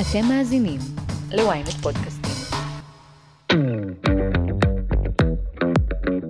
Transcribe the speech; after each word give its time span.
אתם 0.00 0.28
מאזינים 0.28 0.80
ל-ynet 1.32 1.82
פודקאסטים. 1.82 2.32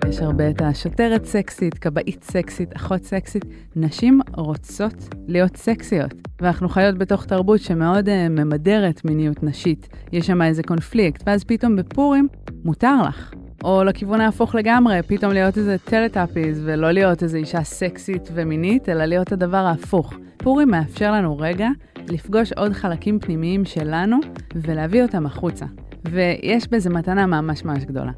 יש 0.08 0.20
הרבה 0.20 0.50
את 0.50 0.62
השוטרת 0.62 1.24
סקסית, 1.24 1.78
כבאית 1.78 2.24
סקסית, 2.24 2.76
אחות 2.76 3.04
סקסית. 3.04 3.44
נשים 3.76 4.20
רוצות 4.36 5.14
להיות 5.26 5.56
סקסיות, 5.56 6.14
ואנחנו 6.40 6.68
חיות 6.68 6.98
בתוך 6.98 7.24
תרבות 7.24 7.60
שמאוד 7.60 8.08
uh, 8.08 8.10
ממדרת 8.30 9.04
מיניות 9.04 9.42
נשית. 9.42 9.88
יש 10.12 10.26
שם 10.26 10.42
איזה 10.42 10.62
קונפליקט, 10.62 11.22
ואז 11.26 11.44
פתאום 11.44 11.76
בפורים 11.76 12.28
מותר 12.64 13.02
לך. 13.08 13.32
או 13.64 13.84
לכיוון 13.84 14.20
ההפוך 14.20 14.54
לגמרי, 14.54 15.02
פתאום 15.06 15.32
להיות 15.32 15.58
איזה 15.58 15.76
טלטאפיז, 15.84 16.60
ולא 16.64 16.90
להיות 16.90 17.22
איזה 17.22 17.38
אישה 17.38 17.64
סקסית 17.64 18.28
ומינית, 18.34 18.88
אלא 18.88 19.04
להיות 19.04 19.32
הדבר 19.32 19.56
ההפוך. 19.56 20.14
פורים 20.36 20.70
מאפשר 20.70 21.12
לנו 21.12 21.38
רגע 21.38 21.68
לפגוש 22.10 22.52
עוד 22.52 22.72
חלקים 22.72 23.18
פנימיים 23.20 23.64
שלנו 23.64 24.16
ולהביא 24.54 25.02
אותם 25.02 25.26
החוצה. 25.26 25.66
ויש 26.04 26.68
בזה 26.68 26.90
מתנה 26.90 27.26
ממש 27.26 27.64
ממש 27.64 27.84
גדולה. 27.84 28.12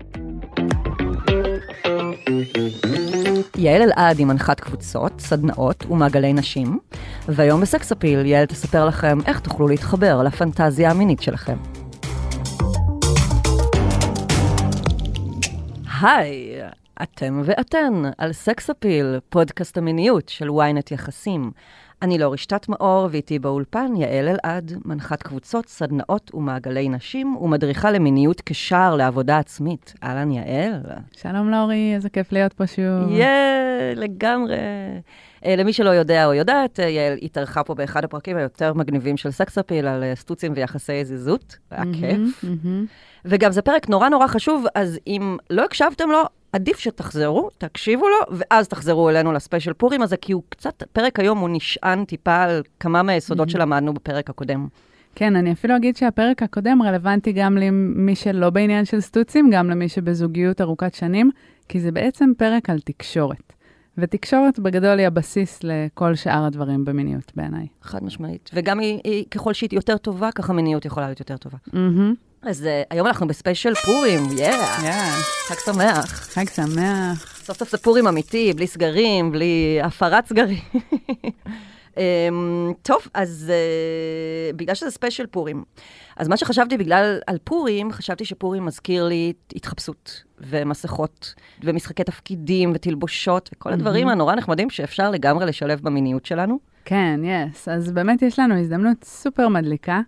יעל 3.57 3.83
אלעד 3.83 4.19
היא 4.19 4.27
מנחת 4.27 4.61
קבוצות, 4.61 5.21
סדנאות 5.21 5.87
ומעגלי 5.91 6.33
נשים, 6.33 6.79
והיום 7.29 7.61
בסקס 7.61 7.93
אפיל 7.93 8.27
יעל 8.27 8.47
תספר 8.47 8.87
לכם 8.87 9.19
איך 9.27 9.41
תוכלו 9.41 9.69
להתחבר 9.69 10.23
לפנטזיה 10.23 10.91
המינית 10.91 11.23
שלכם. 11.23 11.57
היי, 16.01 16.63
אתם 17.03 17.43
ואתן 17.45 18.03
על 18.19 18.33
סקס 18.33 18.71
אפיל, 18.71 19.19
פודקאסט 19.29 19.79
המיניות 19.79 20.29
של 20.29 20.49
ynet 20.49 20.95
יחסים. 20.95 21.51
אני 22.03 22.19
לא 22.19 22.33
רשתת 22.33 22.69
מאור, 22.69 23.09
ואיתי 23.11 23.39
באולפן 23.39 23.97
יעל 23.97 24.29
אלעד, 24.29 24.73
מנחת 24.85 25.23
קבוצות, 25.23 25.69
סדנאות 25.69 26.31
ומעגלי 26.35 26.89
נשים, 26.89 27.37
ומדריכה 27.37 27.91
למיניות 27.91 28.43
כשער 28.47 28.97
לעבודה 28.97 29.39
עצמית. 29.39 29.95
אהלן, 30.03 30.31
יעל. 30.31 30.81
שלום 31.13 31.51
לאורי, 31.51 31.95
איזה 31.95 32.11
כיף 32.11 32.33
להיות 32.33 32.53
פה 32.53 32.67
שוב. 32.67 33.11
יא, 33.11 33.27
לגמרי. 33.97 34.57
Uh, 35.41 35.47
למי 35.47 35.73
שלא 35.73 35.91
יודע 35.91 36.27
או 36.27 36.35
יודעת, 36.35 36.81
uh, 36.81 36.83
יעל 36.83 37.19
התארחה 37.23 37.65
פה 37.65 37.75
באחד 37.75 38.05
הפרקים 38.05 38.37
היותר 38.37 38.75
מגניבים 38.75 39.17
של 39.17 39.31
סקס 39.31 39.59
אפיל 39.59 39.87
על 39.87 40.03
uh, 40.03 40.19
סטוצים 40.19 40.53
ויחסי 40.57 41.05
זיזות. 41.05 41.59
היה 41.71 41.85
כיף. 42.01 42.45
וגם 43.25 43.53
זה 43.53 43.63
פרק 43.63 43.89
נורא 43.89 44.09
נורא 44.09 44.27
חשוב, 44.27 44.65
אז 44.75 44.99
אם 45.07 45.37
לא 45.51 45.65
הקשבתם 45.65 46.09
לו, 46.09 46.23
עדיף 46.53 46.79
שתחזרו, 46.79 47.51
תקשיבו 47.59 48.09
לו, 48.09 48.37
ואז 48.39 48.69
תחזרו 48.69 49.11
אלינו 49.11 49.33
לספיישל 49.33 49.73
פורים 49.73 50.03
הזה, 50.03 50.17
כי 50.17 50.33
הוא 50.33 50.43
קצת, 50.49 50.83
פרק 50.93 51.21
היום 51.21 51.39
הוא 51.39 51.49
נשען 51.53 52.05
טיפה 52.05 52.43
על 52.43 52.63
כמה 52.81 53.03
מהיסודות 53.03 53.49
mm-hmm. 53.49 53.53
שלמדנו 53.53 53.95
בפרק 53.95 54.31
הקודם. 54.31 54.69
כן, 55.15 55.37
אני 55.37 55.53
אפילו 55.53 55.77
אגיד 55.77 55.97
שהפרק 55.97 56.43
הקודם 56.43 56.83
רלוונטי 56.83 57.33
גם 57.33 57.59
למי 57.59 58.15
שלא 58.15 58.51
בעניין 58.51 58.85
של 58.85 59.01
סטוצים, 59.01 59.51
גם 59.53 59.71
למי 59.71 59.89
שבזוגיות 59.89 60.61
ארוכת 60.61 60.95
שנים, 60.95 61.31
כי 61.69 61.81
זה 61.81 61.93
בעצם 61.93 62.33
פרק 62.39 62.71
על 62.71 62.81
תקשורת. 62.81 63.53
ותקשורת 63.99 64.59
בגדול 64.59 64.99
היא 64.99 65.07
הבסיס 65.07 65.61
לכל 65.63 66.15
שאר 66.15 66.45
הדברים 66.45 66.85
במיניות 66.85 67.33
בעיניי. 67.37 67.67
חד 67.83 68.05
משמעית. 68.05 68.51
וגם 68.55 68.79
היא, 68.79 69.01
היא, 69.05 69.25
ככל 69.31 69.53
שהיא 69.53 69.69
יותר 69.73 69.97
טובה, 69.97 70.33
ככה 70.35 70.53
מיניות 70.53 70.85
יכולה 70.85 71.07
להיות 71.07 71.21
יותר 71.21 71.37
טובה. 71.37 71.59
Mm-hmm. 71.69 72.30
אז 72.43 72.63
uh, 72.63 72.87
היום 72.91 73.07
אנחנו 73.07 73.27
בספיישל 73.27 73.75
פורים, 73.75 74.21
יאה. 74.39 74.77
Yeah. 74.79 75.23
חג 75.49 75.73
שמח. 75.73 76.05
חג 76.07 76.45
שמח. 76.49 77.43
סוף 77.45 77.59
סוף 77.59 77.71
זה 77.71 77.79
פורים 77.79 78.07
אמיתי, 78.07 78.53
בלי 78.53 78.67
סגרים, 78.67 79.33
בלי 79.33 79.79
הפרת 79.83 80.27
סגרים. 80.27 80.59
um, 81.95 81.99
טוב, 82.83 82.99
אז 83.15 83.53
uh, 83.53 84.57
בגלל 84.57 84.75
שזה 84.75 84.91
ספיישל 84.91 85.27
פורים, 85.27 85.65
אז 86.17 86.29
מה 86.29 86.37
שחשבתי 86.37 86.77
בגלל 86.77 87.19
על 87.27 87.39
פורים, 87.45 87.93
חשבתי 87.93 88.25
שפורים 88.25 88.65
מזכיר 88.65 89.05
לי 89.05 89.33
התחפשות 89.55 90.23
ומסכות 90.39 91.35
ומשחקי 91.65 92.05
תפקידים 92.05 92.73
ותלבושות 92.75 93.51
וכל 93.55 93.73
הדברים 93.73 94.09
mm-hmm. 94.09 94.13
הנורא 94.13 94.35
נחמדים 94.35 94.71
שאפשר 94.71 95.11
לגמרי 95.11 95.47
לשלב 95.47 95.81
במיניות 95.83 96.27
שלנו. 96.27 96.59
כן, 96.85 97.21
yes. 97.25 97.69
Yes. 97.69 97.71
אז 97.71 97.93
באמת 97.93 98.23
יש 98.23 98.39
לנו 98.39 98.61
הזדמנות 98.61 99.05
סופר 99.05 99.49
מדליקה 99.49 100.01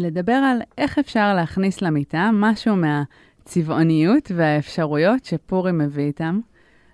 לדבר 0.00 0.32
על 0.32 0.62
איך 0.78 0.98
אפשר 0.98 1.34
להכניס 1.34 1.82
למיטה 1.82 2.30
משהו 2.32 2.76
מהצבעוניות 2.76 4.30
והאפשרויות 4.36 5.24
שפורים 5.24 5.78
מביא 5.78 6.04
איתם. 6.04 6.40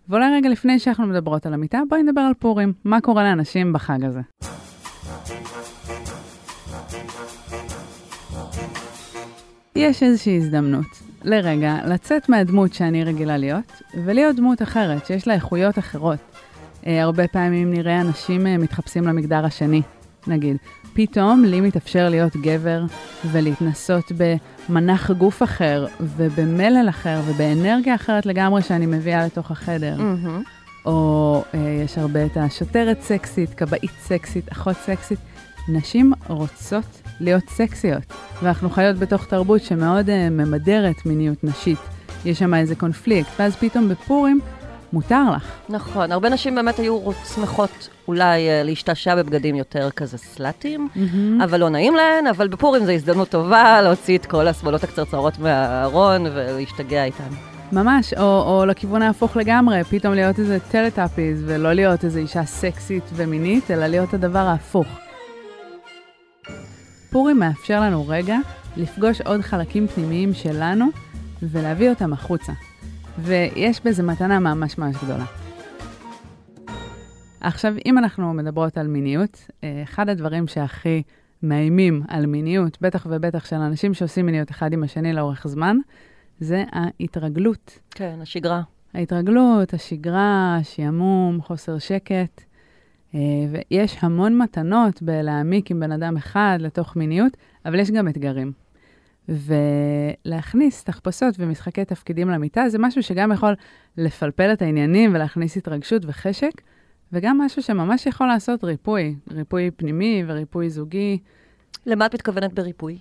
ואולי 0.08 0.36
רגע 0.36 0.48
לפני 0.48 0.78
שאנחנו 0.78 1.06
מדברות 1.06 1.46
על 1.46 1.54
המיטה, 1.54 1.80
בואי 1.88 2.02
נדבר 2.02 2.20
על 2.20 2.34
פורים. 2.34 2.72
מה 2.84 3.00
קורה 3.00 3.22
לאנשים 3.24 3.72
בחג 3.72 4.04
הזה? 4.04 4.20
יש 9.76 10.02
איזושהי 10.02 10.36
הזדמנות 10.36 10.86
לרגע 11.24 11.76
לצאת 11.86 12.28
מהדמות 12.28 12.74
שאני 12.74 13.04
רגילה 13.04 13.36
להיות, 13.36 13.82
ולהיות 14.04 14.36
דמות 14.36 14.62
אחרת, 14.62 15.06
שיש 15.06 15.28
לה 15.28 15.34
איכויות 15.34 15.78
אחרות. 15.78 16.18
אה, 16.86 17.02
הרבה 17.02 17.28
פעמים 17.28 17.70
נראה 17.70 18.00
אנשים 18.00 18.46
אה, 18.46 18.58
מתחפשים 18.58 19.04
למגדר 19.04 19.44
השני, 19.44 19.82
נגיד. 20.26 20.56
פתאום 20.96 21.44
לי 21.44 21.60
מתאפשר 21.60 22.08
להיות 22.08 22.36
גבר 22.36 22.84
ולהתנסות 23.24 24.12
במנח 24.16 25.10
גוף 25.10 25.42
אחר 25.42 25.86
ובמלל 26.00 26.86
אחר 26.88 27.20
ובאנרגיה 27.26 27.94
אחרת 27.94 28.26
לגמרי 28.26 28.62
שאני 28.62 28.86
מביאה 28.86 29.26
לתוך 29.26 29.50
החדר. 29.50 29.96
Mm-hmm. 29.98 30.48
או 30.86 31.42
אה, 31.54 31.80
יש 31.84 31.98
הרבה 31.98 32.26
את 32.26 32.36
השוטרת 32.36 33.00
סקסית, 33.00 33.54
כבאית 33.54 33.90
סקסית, 34.00 34.52
אחות 34.52 34.76
סקסית. 34.76 35.18
נשים 35.68 36.12
רוצות 36.28 37.02
להיות 37.20 37.48
סקסיות, 37.48 38.02
ואנחנו 38.42 38.70
חיות 38.70 38.96
בתוך 38.96 39.26
תרבות 39.26 39.62
שמאוד 39.62 40.10
אה, 40.10 40.30
ממדרת 40.30 41.06
מיניות 41.06 41.44
נשית. 41.44 41.78
יש 42.24 42.38
שם 42.38 42.54
איזה 42.54 42.74
קונפליקט, 42.74 43.30
ואז 43.38 43.56
פתאום 43.56 43.88
בפורים 43.88 44.40
מותר 44.96 45.30
לך. 45.36 45.52
נכון, 45.68 46.12
הרבה 46.12 46.28
נשים 46.28 46.54
באמת 46.54 46.78
היו 46.78 47.00
שמחות 47.34 47.88
אולי 48.08 48.48
uh, 48.48 48.66
להשתעשע 48.66 49.14
בבגדים 49.14 49.56
יותר 49.56 49.90
כזה 49.90 50.18
סלאטים, 50.18 50.88
mm-hmm. 50.94 51.44
אבל 51.44 51.60
לא 51.60 51.68
נעים 51.68 51.94
להן, 51.94 52.26
אבל 52.26 52.48
בפורים 52.48 52.84
זו 52.84 52.92
הזדמנות 52.92 53.28
טובה 53.28 53.82
להוציא 53.82 54.18
את 54.18 54.26
כל 54.26 54.48
השמאלות 54.48 54.84
הקצרצרות 54.84 55.38
מהארון 55.38 56.26
ולהשתגע 56.26 57.04
איתן. 57.04 57.28
ממש, 57.72 58.14
או, 58.14 58.22
או 58.22 58.66
לכיוון 58.66 59.02
ההפוך 59.02 59.36
לגמרי, 59.36 59.84
פתאום 59.84 60.14
להיות 60.14 60.38
איזה 60.38 60.58
טלטאפיז, 60.70 61.42
ולא 61.46 61.72
להיות 61.72 62.04
איזה 62.04 62.20
אישה 62.20 62.44
סקסית 62.44 63.04
ומינית, 63.14 63.70
אלא 63.70 63.86
להיות 63.86 64.14
הדבר 64.14 64.38
ההפוך. 64.38 64.86
פורים 67.10 67.38
מאפשר 67.38 67.80
לנו 67.80 68.08
רגע 68.08 68.36
לפגוש 68.76 69.20
עוד 69.20 69.40
חלקים 69.40 69.86
פנימיים 69.86 70.34
שלנו 70.34 70.86
ולהביא 71.42 71.90
אותם 71.90 72.12
החוצה. 72.12 72.52
ויש 73.18 73.80
בזה 73.84 74.02
מתנה 74.02 74.38
ממש 74.38 74.78
ממש 74.78 74.96
גדולה. 75.04 75.24
עכשיו, 77.40 77.74
אם 77.86 77.98
אנחנו 77.98 78.34
מדברות 78.34 78.78
על 78.78 78.86
מיניות, 78.86 79.50
אה, 79.64 79.80
אחד 79.82 80.08
הדברים 80.08 80.46
שהכי 80.46 81.02
מאיימים 81.42 82.02
על 82.08 82.26
מיניות, 82.26 82.78
בטח 82.80 83.06
ובטח 83.10 83.44
של 83.44 83.56
אנשים 83.56 83.94
שעושים 83.94 84.26
מיניות 84.26 84.50
אחד 84.50 84.72
עם 84.72 84.82
השני 84.82 85.12
לאורך 85.12 85.46
זמן, 85.46 85.76
זה 86.40 86.64
ההתרגלות. 86.72 87.78
כן, 87.90 88.18
השגרה. 88.22 88.62
ההתרגלות, 88.94 89.74
השגרה, 89.74 90.56
השעמום, 90.60 91.42
חוסר 91.42 91.78
שקט. 91.78 92.42
אה, 93.14 93.20
ויש 93.50 93.96
המון 94.00 94.38
מתנות 94.38 95.02
בלהעמיק 95.02 95.70
עם 95.70 95.80
בן 95.80 95.92
אדם 95.92 96.16
אחד 96.16 96.58
לתוך 96.60 96.96
מיניות, 96.96 97.36
אבל 97.64 97.80
יש 97.80 97.90
גם 97.90 98.08
אתגרים. 98.08 98.52
ולהכניס 99.28 100.84
תחפושות 100.84 101.34
ומשחקי 101.38 101.84
תפקידים 101.84 102.30
למיטה 102.30 102.68
זה 102.68 102.78
משהו 102.78 103.02
שגם 103.02 103.32
יכול 103.32 103.54
לפלפל 103.96 104.52
את 104.52 104.62
העניינים 104.62 105.14
ולהכניס 105.14 105.56
התרגשות 105.56 106.02
וחשק, 106.06 106.52
וגם 107.12 107.38
משהו 107.38 107.62
שממש 107.62 108.06
יכול 108.06 108.26
לעשות 108.26 108.64
ריפוי, 108.64 109.16
ריפוי 109.30 109.70
פנימי 109.70 110.24
וריפוי 110.26 110.70
זוגי. 110.70 111.18
למה 111.86 112.06
את 112.06 112.14
מתכוונת 112.14 112.52
בריפוי? 112.52 112.98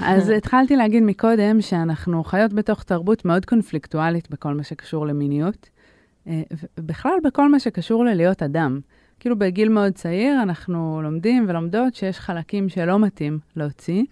אז 0.00 0.28
התחלתי 0.28 0.76
להגיד 0.76 1.02
מקודם 1.02 1.60
שאנחנו 1.60 2.24
חיות 2.24 2.52
בתוך 2.52 2.82
תרבות 2.82 3.24
מאוד 3.24 3.46
קונפליקטואלית 3.46 4.30
בכל 4.30 4.54
מה 4.54 4.62
שקשור 4.62 5.06
למיניות, 5.06 5.68
אה, 6.26 6.42
ובכלל 6.78 7.12
בכל 7.24 7.48
מה 7.48 7.60
שקשור 7.60 8.04
ללהיות 8.04 8.42
אדם. 8.42 8.80
כאילו 9.22 9.38
בגיל 9.38 9.68
מאוד 9.68 9.92
צעיר 9.92 10.42
אנחנו 10.42 11.00
לומדים 11.02 11.44
ולומדות 11.48 11.94
שיש 11.94 12.18
חלקים 12.18 12.68
שלא 12.68 12.98
מתאים 12.98 13.38
להוציא, 13.56 14.04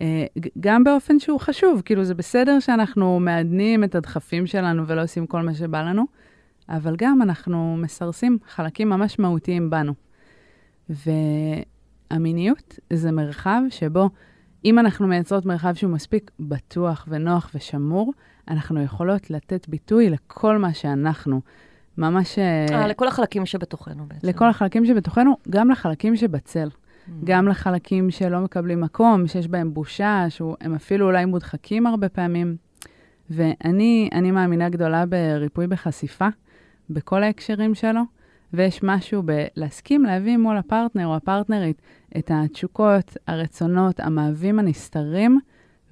אה, 0.00 0.26
גם 0.60 0.84
באופן 0.84 1.18
שהוא 1.18 1.40
חשוב, 1.40 1.82
כאילו 1.84 2.04
זה 2.04 2.14
בסדר 2.14 2.60
שאנחנו 2.60 3.20
מעדנים 3.20 3.84
את 3.84 3.94
הדחפים 3.94 4.46
שלנו 4.46 4.86
ולא 4.86 5.02
עושים 5.02 5.26
כל 5.26 5.42
מה 5.42 5.54
שבא 5.54 5.82
לנו, 5.82 6.06
אבל 6.68 6.96
גם 6.96 7.22
אנחנו 7.22 7.76
מסרסים 7.76 8.38
חלקים 8.48 8.88
ממש 8.88 9.18
מהותיים 9.18 9.70
בנו. 9.70 9.92
והמיניות 12.10 12.78
זה 12.92 13.12
מרחב 13.12 13.60
שבו 13.70 14.10
אם 14.64 14.78
אנחנו 14.78 15.06
מייצרות 15.06 15.46
מרחב 15.46 15.74
שהוא 15.74 15.92
מספיק 15.92 16.30
בטוח 16.40 17.08
ונוח 17.10 17.50
ושמור, 17.54 18.12
אנחנו 18.48 18.82
יכולות 18.82 19.30
לתת 19.30 19.68
ביטוי 19.68 20.10
לכל 20.10 20.58
מה 20.58 20.74
שאנחנו. 20.74 21.40
ממש... 21.98 22.38
אה, 22.38 22.86
לכל 22.86 23.08
החלקים 23.08 23.46
שבתוכנו 23.46 24.06
בעצם. 24.06 24.28
לכל 24.28 24.48
החלקים 24.48 24.86
שבתוכנו, 24.86 25.36
גם 25.50 25.70
לחלקים 25.70 26.16
שבצל. 26.16 26.68
גם 27.24 27.48
לחלקים 27.48 28.10
שלא 28.10 28.40
מקבלים 28.40 28.80
מקום, 28.80 29.26
שיש 29.26 29.48
בהם 29.48 29.74
בושה, 29.74 30.26
שהם 30.28 30.74
אפילו 30.74 31.06
אולי 31.06 31.24
מודחקים 31.24 31.86
הרבה 31.86 32.08
פעמים. 32.08 32.56
ואני 33.30 34.08
אני 34.12 34.30
מאמינה 34.30 34.68
גדולה 34.68 35.06
בריפוי 35.06 35.66
בחשיפה, 35.66 36.28
בכל 36.90 37.22
ההקשרים 37.22 37.74
שלו, 37.74 38.00
ויש 38.52 38.80
משהו 38.82 39.22
בלהסכים 39.22 40.04
להביא 40.04 40.36
מול 40.36 40.56
הפרטנר 40.56 41.06
או 41.06 41.16
הפרטנרית 41.16 41.82
את 42.18 42.30
התשוקות, 42.34 43.16
הרצונות, 43.26 44.00
המאווים 44.00 44.58
הנסתרים, 44.58 45.38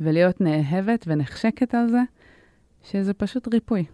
ולהיות 0.01 0.41
נאהבת 0.41 1.05
ונחשקת 1.09 1.75
על 1.75 1.89
זה, 1.89 2.01
שזה 2.83 3.15
פשוט 3.15 3.49
ריפוי. 3.49 3.85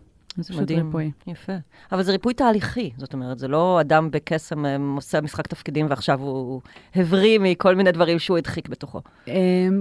זה 0.43 0.49
פשוט 0.49 0.63
מדהים. 0.63 0.87
ריפוי. 0.87 1.11
יפה. 1.27 1.53
אבל 1.93 2.03
זה 2.03 2.13
ריפוי 2.13 2.35
תהליכי, 2.35 2.91
זאת 2.97 3.13
אומרת, 3.13 3.39
זה 3.39 3.49
לא 3.49 3.81
אדם 3.81 4.11
בקסם 4.11 4.67
אה, 4.67 4.77
עושה 4.97 5.21
משחק 5.21 5.47
תפקידים 5.47 5.87
ועכשיו 5.91 6.21
הוא 6.21 6.61
הבריא 6.95 7.39
מכל 7.43 7.75
מיני 7.75 7.93
דברים 7.93 8.19
שהוא 8.19 8.39
הדחיק 8.39 8.69
בתוכו. 8.69 9.01
אמ, 9.29 9.33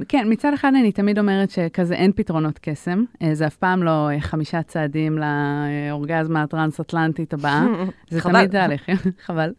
כן, 0.10 0.28
מצד 0.30 0.54
אחד 0.54 0.72
אני 0.80 0.92
תמיד 0.92 1.20
אומרת 1.20 1.50
שכזה 1.50 1.94
אין 1.94 2.12
פתרונות 2.16 2.60
קסם. 2.62 3.04
אה, 3.22 3.36
זה 3.36 3.48
אף 3.48 3.56
פעם 3.56 3.84
לא 3.84 4.10
אה, 4.10 4.22
חמישה 4.22 4.64
צעדים 4.64 5.18
לאורגזמה 5.18 6.44
הטרנס-אטלנטית 6.44 7.34
הבאה. 7.34 7.66
זה. 8.10 8.22
תמיד 8.22 8.52
תהליכים, 8.52 8.96
חבל. 9.26 9.54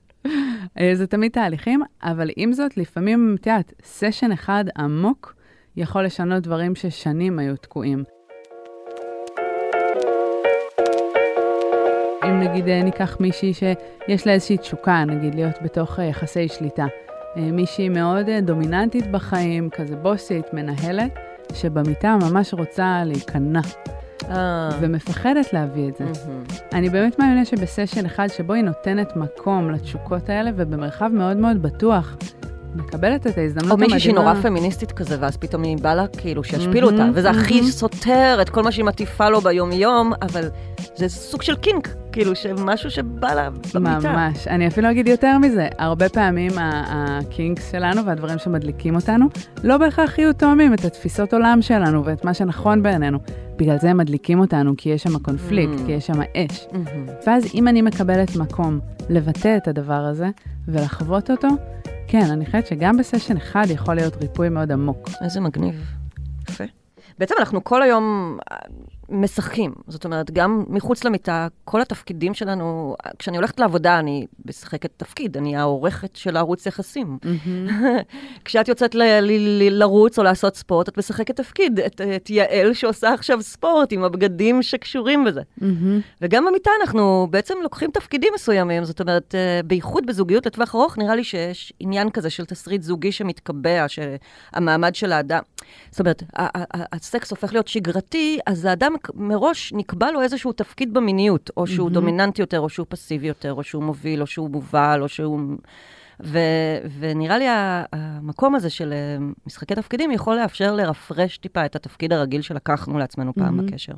זה 0.94 1.06
תמיד 1.06 1.32
תהליכים, 1.32 1.82
אבל 2.02 2.30
עם 2.36 2.52
זאת, 2.52 2.76
לפעמים, 2.76 3.36
את 3.40 3.46
יודעת, 3.46 3.72
סשן 3.84 4.32
אחד 4.32 4.64
עמוק 4.76 5.34
יכול 5.76 6.04
לשנות 6.04 6.42
דברים 6.42 6.74
ששנים 6.74 7.38
היו 7.38 7.56
תקועים. 7.56 8.04
אם 12.40 12.44
נגיד 12.44 12.68
אה, 12.68 12.82
ניקח 12.82 13.16
מישהי 13.20 13.54
שיש 13.54 14.26
לה 14.26 14.32
איזושהי 14.32 14.56
תשוקה, 14.56 15.04
נגיד 15.04 15.34
להיות 15.34 15.54
בתוך 15.62 15.98
אה, 16.00 16.04
יחסי 16.04 16.48
שליטה. 16.48 16.86
אה, 17.36 17.42
מישהי 17.52 17.88
מאוד 17.88 18.30
דומיננטית 18.42 19.10
בחיים, 19.10 19.70
כזה 19.70 19.96
בוסית, 19.96 20.46
מנהלת, 20.52 21.14
שבמיטה 21.54 22.16
ממש 22.22 22.54
רוצה 22.54 23.02
להיכנע, 23.06 23.60
ומפחדת 24.80 25.52
להביא 25.52 25.88
את 25.88 25.96
זה. 25.96 26.04
אני 26.72 26.88
באמת 26.88 27.18
מאמינה 27.18 27.44
שבסשן 27.44 28.06
אחד 28.06 28.26
שבו 28.28 28.52
היא 28.52 28.64
נותנת 28.64 29.16
מקום 29.16 29.70
לתשוקות 29.70 30.28
האלה, 30.28 30.50
ובמרחב 30.56 31.10
מאוד 31.12 31.36
מאוד 31.36 31.62
בטוח, 31.62 32.16
מקבלת 32.74 33.26
את 33.26 33.38
ההזדמנות 33.38 33.70
או 33.70 33.74
המדהימה. 33.74 33.94
מישהי 33.94 34.00
שהיא 34.00 34.14
נורא 34.14 34.34
פמיניסטית 34.34 34.92
כזה, 34.92 35.16
ואז 35.20 35.36
פתאום 35.36 35.62
היא 35.62 35.78
באה 35.78 35.94
לה 35.94 36.06
כאילו 36.06 36.44
שישפילו 36.44 36.90
אותה, 36.90 37.06
וזה 37.14 37.30
הכי. 37.30 37.62
סותר 37.62 38.38
את 38.42 38.48
כל 38.50 38.62
מה 38.62 38.72
שהיא 38.72 38.84
מטיפה 38.84 39.28
לו 39.28 39.40
ביום-יום, 39.40 40.12
אבל 40.22 40.48
זה 40.96 41.08
סוג 41.08 41.42
של 41.42 41.56
קינק, 41.56 41.88
כאילו, 42.12 42.36
שמשהו 42.36 42.90
שבא 42.90 43.34
לה 43.34 43.50
במיטה. 43.74 44.12
ממש. 44.12 44.46
אני 44.48 44.66
אפילו 44.66 44.90
אגיד 44.90 45.08
יותר 45.08 45.38
מזה, 45.38 45.68
הרבה 45.78 46.08
פעמים 46.08 46.50
הקינקס 46.58 47.72
שלנו 47.72 48.04
והדברים 48.04 48.38
שמדליקים 48.38 48.94
אותנו, 48.94 49.26
לא 49.64 49.78
בהכרח 49.78 50.18
יהיו 50.18 50.32
תואמים 50.32 50.74
את 50.74 50.84
התפיסות 50.84 51.32
עולם 51.34 51.62
שלנו 51.62 52.04
ואת 52.04 52.24
מה 52.24 52.34
שנכון 52.34 52.82
בעינינו. 52.82 53.18
בגלל 53.56 53.78
זה 53.78 53.90
הם 53.90 53.96
מדליקים 53.96 54.40
אותנו, 54.40 54.74
כי 54.76 54.88
יש 54.88 55.02
שם 55.02 55.18
קונפליקט, 55.18 55.72
Mm. 55.80 55.86
כי 55.86 55.92
יש 55.92 56.06
שם 56.06 56.20
אש. 56.36 56.66
מהמם. 56.72 57.06
ואז 57.26 57.44
אם 57.54 57.68
אני 57.68 57.82
מקבלת 57.82 58.36
מקום 58.36 58.78
לבטא 59.08 59.56
את 59.56 59.68
הדבר 59.68 59.94
הזה 60.04 60.28
ולחוות 60.68 61.30
אותו, 61.30 61.48
כן, 62.06 62.24
אני 62.30 62.46
חושבת 62.46 62.66
שגם 62.66 62.96
בסשן 62.96 63.36
אחד 63.36 63.66
יכול 63.70 63.94
להיות 63.94 64.16
ריפוי 64.22 64.48
מאוד 64.48 64.72
עמוק. 64.72 65.08
איזה 65.24 65.40
מגניב. 65.40 65.84
יפה. 66.48 66.64
בעצם 67.18 67.34
אנחנו 67.38 67.64
כל 67.64 67.82
היום 67.82 68.38
משחקים. 69.10 69.74
זאת 69.88 70.04
אומרת, 70.04 70.30
גם 70.30 70.64
מחוץ 70.68 71.04
למיטה, 71.04 71.48
כל 71.64 71.80
התפקידים 71.80 72.34
שלנו, 72.34 72.96
כשאני 73.18 73.36
הולכת 73.36 73.60
לעבודה, 73.60 73.98
אני 73.98 74.26
משחקת 74.46 74.90
תפקיד, 74.96 75.36
אני 75.36 75.56
העורכת 75.56 76.16
של 76.16 76.36
הערוץ 76.36 76.66
יחסים. 76.66 77.18
כשאת 78.44 78.68
יוצאת 78.68 78.94
לרוץ 79.70 80.18
או 80.18 80.24
לעשות 80.24 80.56
ספורט, 80.56 80.88
את 80.88 80.98
משחקת 80.98 81.36
תפקיד. 81.36 81.80
את, 81.80 82.00
את 82.16 82.30
יעל 82.30 82.74
שעושה 82.74 83.14
עכשיו 83.14 83.42
ספורט 83.42 83.92
עם 83.92 84.04
הבגדים 84.04 84.62
שקשורים 84.62 85.24
בזה. 85.24 85.42
מהמם. 85.58 86.00
וגם 86.20 86.46
במיטה 86.46 86.70
אנחנו 86.80 87.26
בעצם 87.30 87.54
לוקחים 87.62 87.90
תפקידים 87.90 88.32
מסוימים, 88.34 88.84
זאת 88.84 89.00
אומרת, 89.00 89.34
אה, 89.34 89.60
בייחוד 89.64 90.06
בזוגיות 90.06 90.46
לטווח 90.46 90.74
ארוך, 90.74 90.98
נראה 90.98 91.14
לי 91.14 91.24
שיש 91.24 91.72
עניין 91.80 92.10
כזה 92.10 92.30
של 92.30 92.44
תסריט 92.44 92.82
זוגי 92.82 93.12
שמתקבע, 93.12 93.86
שהמעמד 93.88 94.94
של 94.94 95.12
האדם, 95.12 95.42
זאת 95.90 96.00
אומרת, 96.00 96.22
הסקס 96.92 97.30
הופך 97.30 97.52
להיות 97.52 97.68
שגרתי, 97.68 98.38
אז 98.46 98.64
האדם 98.64 98.94
מראש 99.14 99.72
נקבע 99.72 100.10
לו 100.10 100.22
איזשהו 100.22 100.52
תפקיד 100.52 100.94
במיניות, 100.94 101.50
או 101.56 101.66
שהוא 101.66 101.84
מהמם. 101.84 101.94
דומיננטי 101.94 102.42
יותר, 102.42 102.60
או 102.60 102.68
שהוא 102.68 102.86
פסיבי 102.88 103.26
יותר, 103.26 103.52
או 103.52 103.62
שהוא 103.62 103.82
מוביל, 103.82 104.20
או 104.20 104.26
שהוא 104.26 104.50
מובל, 104.50 104.98
או 105.02 105.08
שהוא... 105.08 105.40
ו, 106.22 106.38
ונראה 106.98 107.38
לי 107.38 107.44
המקום 107.92 108.54
הזה 108.54 108.70
של 108.70 108.92
אה, 108.92 109.26
משחקי 109.46 109.74
תפקידים 109.74 110.10
יכול 110.10 110.36
לאפשר 110.36 110.74
לרפרש 110.74 111.38
טיפה 111.38 111.64
את 111.64 111.76
התפקיד 111.76 112.12
הרגיל 112.12 112.42
שלקחנו 112.42 112.98
לעצמנו 112.98 113.34
פעם 113.34 113.56
מהמם. 113.56 113.66
בקשר. 113.66 113.92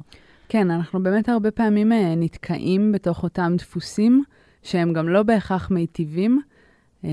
כן, 0.48 0.70
אנחנו 0.70 1.02
באמת 1.02 1.28
הרבה 1.28 1.50
פעמים 1.50 1.92
אה, 1.92 2.14
נתקעים 2.16 2.92
בתוך 2.92 3.22
אותם 3.22 3.52
דפוסים, 3.58 4.22
שהם 4.62 4.92
גם 4.92 5.08
לא 5.08 5.22
בהכרח 5.22 5.70
מיטיבים. 5.70 6.40
אה, 7.04 7.10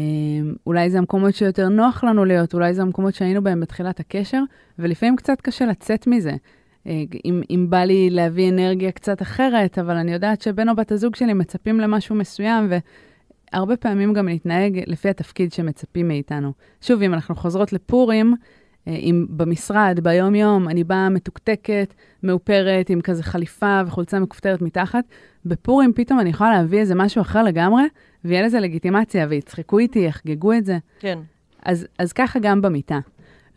אולי 0.67 0.89
זה 0.89 0.97
המקומות 0.97 1.35
שיותר 1.35 1.69
נוח 1.69 2.03
לנו 2.03 2.25
להיות, 2.25 2.53
אולי 2.53 2.73
זה 2.73 2.81
המקומות 2.81 3.15
שהיינו 3.15 3.43
בהם 3.43 3.59
בתחילת 3.59 3.99
הקשר, 3.99 4.41
ולפעמים 4.79 5.15
קצת 5.15 5.41
קשה 5.41 5.65
לצאת 5.65 6.07
מזה. 6.07 6.33
אה, 6.89 7.03
אם, 7.25 7.41
אם 7.49 7.65
בא 7.69 7.83
לי 7.83 8.09
להביא 8.09 8.49
אנרגיה 8.49 8.91
קצת 8.91 9.21
אחרת, 9.21 9.79
אבל 9.79 9.95
אני 9.95 10.13
יודעת 10.13 10.41
שבן 10.41 10.69
או 10.69 10.75
בת 10.75 10.91
הזוג 10.91 11.15
שלי 11.15 11.33
מצפים 11.33 11.79
למשהו 11.79 12.15
מסוים, 12.15 12.71
והרבה 13.53 13.77
פעמים 13.77 14.13
גם 14.13 14.29
נתנהג 14.29 14.81
לפי 14.87 15.09
התפקיד 15.09 15.53
שמצפים 15.53 16.07
מאיתנו. 16.07 16.53
שוב, 16.81 17.01
אם 17.01 17.13
אנחנו 17.13 17.35
חוזרות 17.35 17.73
לפורים, 17.73 18.35
אה, 18.87 18.95
אם 18.95 19.25
במשרד, 19.29 19.99
ביום-יום, 20.03 20.69
אני 20.69 20.83
באה 20.83 21.09
מתוקתקת, 21.09 21.93
מאופרת, 22.23 22.89
עם 22.89 23.01
כזה 23.01 23.23
חליפה 23.23 23.81
וחולצה 23.85 24.19
מכופתרת 24.19 24.61
מתחת, 24.61 25.03
בפורים 25.45 25.93
פתאום 25.93 26.19
אני 26.19 26.29
יכולה 26.29 26.51
להביא 26.51 26.79
איזה 26.79 26.95
משהו 26.95 27.21
אחר 27.21 27.43
לגמרי, 27.43 27.83
ויהיה 28.25 28.41
לזה 28.41 28.59
לגיטימציה, 28.59 29.27
ויצחקו 29.29 29.79
איתי, 29.79 29.99
יחגגו 29.99 30.53
את 30.53 30.65
זה. 30.65 30.77
כן. 30.99 31.19
אז, 31.63 31.87
אז 31.97 32.13
ככה 32.13 32.39
גם 32.39 32.61
במיטה. 32.61 32.99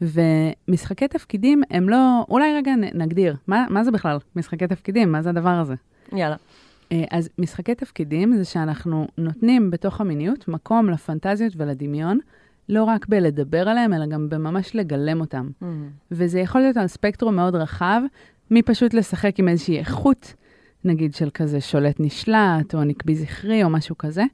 ומשחקי 0.01 1.09
תפקידים 1.09 1.63
הם 1.71 1.89
לא, 1.89 2.25
אולי 2.29 2.55
רגע 2.55 2.73
נגדיר, 2.95 3.37
מה, 3.47 3.67
מה 3.71 3.85
זה 3.85 3.91
בכלל 3.91 4.19
משחקי 4.37 4.67
תפקידים? 4.67 5.13
מה 5.13 5.23
זה 5.23 5.31
הדבר 5.31 5.51
הזה? 5.51 5.75
יאללה. 6.13 6.37
אה, 6.93 7.05
אז 7.11 7.29
משחקי 7.39 7.75
תפקידים 7.75 8.37
זה 8.37 8.45
שאנחנו 8.45 9.07
נותנים 9.19 9.71
בתוך 9.71 10.01
המיניות 10.01 10.49
מקום 10.49 10.91
לפנטזיות 10.91 11.53
ולדמיון, 11.57 12.19
לא 12.69 12.85
רק 12.85 13.07
בלדבר 13.09 13.69
עליהם, 13.69 13.93
אלא 13.93 14.07
גם 14.07 14.29
בממש 14.29 14.77
לגלם 14.77 15.21
אותם. 15.21 15.49
וזה 16.11 16.41
יכול 16.41 16.61
להיות 16.61 16.77
על 16.77 16.87
ספקטרום 16.87 17.37
מאוד 17.37 17.55
רחב, 17.55 18.03
מפשוט 18.51 18.95
לשחק 18.95 19.39
עם 19.39 19.49
איזושהי 19.49 19.79
איכות, 19.79 20.35
נגיד 20.85 21.15
של 21.15 21.31
כזה 21.35 21.61
שולט 21.61 21.97
נשלט, 21.99 22.75
או 22.75 22.85
נקבי 22.85 23.15
זכרי, 23.15 23.65
או 23.65 23.71
משהו 23.71 23.99
כזה, 23.99 24.25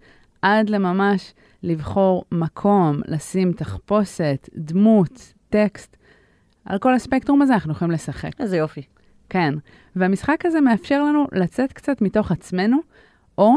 עד 0.42 0.70
לממש 0.70 1.34
לבחור 1.62 2.24
מקום, 2.32 3.00
לשים 3.06 3.52
תחפושת, 3.52 4.48
דמות, 4.56 5.34
טקסט. 5.50 5.96
על 6.64 6.78
כל 6.78 6.94
הספקטרום 6.94 7.42
הזה 7.42 7.54
אנחנו 7.54 7.72
יכולים 7.72 7.90
לשחק. 7.92 8.30
איזה 8.40 8.56
יופי. 8.56 8.82
כן. 9.28 9.54
והמשחק 9.96 10.46
הזה 10.46 10.60
מאפשר 10.60 11.02
לנו 11.02 11.26
לצאת 11.32 11.72
קצת 11.72 12.02
מתוך 12.02 12.32
עצמנו, 12.32 12.78
או 13.38 13.54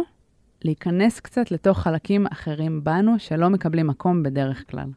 להיכנס 0.63 1.19
קצת 1.19 1.51
לתוך 1.51 1.79
חלקים 1.79 2.27
אחרים 2.27 2.83
בנו 2.83 3.19
שלא 3.19 3.49
מקבלים 3.49 3.87
מקום 3.87 4.23
בדרך 4.23 4.71
כלל. 4.71 4.89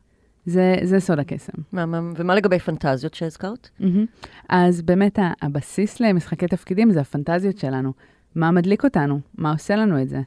זה, 0.46 0.76
זה 0.82 1.00
סוד 1.00 1.18
הקסם. 1.18 1.52
מהמם. 1.72 2.12
ומה 2.16 2.34
לגבי 2.34 2.58
פנטזיות 2.58 3.14
שהזכרת? 3.14 3.68
מהמם. 3.80 4.06
אז 4.48 4.82
באמת 4.82 5.18
הבסיס 5.42 6.00
למשחקי 6.00 6.48
תפקידים 6.48 6.90
זה 6.90 7.00
הפנטזיות 7.00 7.58
שלנו. 7.58 7.92
מה 8.34 8.50
מדליק 8.50 8.84
אותנו? 8.84 9.20
מה 9.34 9.52
עושה 9.52 9.76
לנו 9.76 10.02
את 10.02 10.08
זה? 10.08 10.20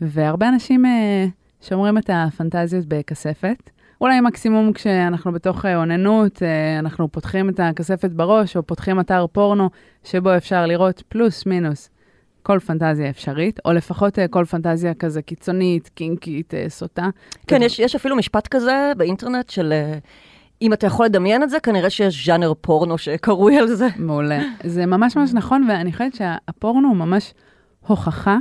והרבה 0.00 0.48
אנשים 0.48 0.86
אה, 0.86 1.26
שומרים 1.60 1.98
את 1.98 2.10
הפנטזיות 2.12 2.84
בכספת. 2.88 3.70
אולי 4.02 4.20
מקסימום 4.20 4.72
כשאנחנו 4.72 5.32
בתוך 5.32 5.66
אה, 5.66 5.76
אוננות, 5.76 6.42
אה, 6.42 6.78
אנחנו 6.78 7.12
פותחים 7.12 7.48
את 7.48 7.60
הכספת 7.60 8.10
בראש, 8.10 8.56
או 8.56 8.62
פותחים 8.62 9.00
אתר 9.00 9.26
פורנו, 9.32 9.70
שבו 10.04 10.36
אפשר 10.36 10.66
לראות 10.66 11.02
פלוס 11.08 11.46
מינוס 11.46 11.90
כל 12.42 12.58
פנטזיה 12.58 13.10
אפשרית, 13.10 13.60
או 13.64 13.72
לפחות 13.72 14.18
אה, 14.18 14.28
כל 14.28 14.44
פנטזיה 14.44 14.94
כזה 14.94 15.22
קיצונית, 15.22 15.88
קינקית, 15.94 16.54
סוטה. 16.68 17.08
כן, 17.46 17.56
כזה- 17.56 17.64
יש, 17.64 17.78
יש 17.78 17.94
אפילו 17.94 18.16
משפט 18.16 18.46
כזה 18.48 18.92
באינטרנט 18.96 19.50
של 19.50 19.72
אם 20.62 20.72
אתה 20.72 20.86
יכול 20.86 21.06
לדמיין 21.06 21.42
את 21.42 21.50
זה, 21.50 21.60
כנראה 21.60 21.90
שיש 21.90 22.26
ז'אנר 22.26 22.52
פורנו 22.60 22.98
שקרוי 22.98 23.58
על 23.58 23.66
זה. 23.66 23.88
מעולה. 23.96 24.38
זה 24.64 24.86
ממש 24.86 25.16
ממש 25.16 25.30
נכון, 25.34 25.66
ואני 25.68 25.92
חושבת 25.92 26.14
שהפורנו 26.14 26.88
הוא 26.88 26.96
ממש 26.96 27.34
הוכחה 27.86 28.36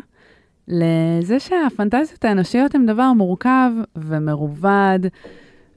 לזה 0.67 1.39
שהפנטזיות 1.39 2.25
האנושיות 2.25 2.75
הן 2.75 2.85
דבר 2.85 3.13
מורכב 3.13 3.71
ומרובד, 3.95 4.99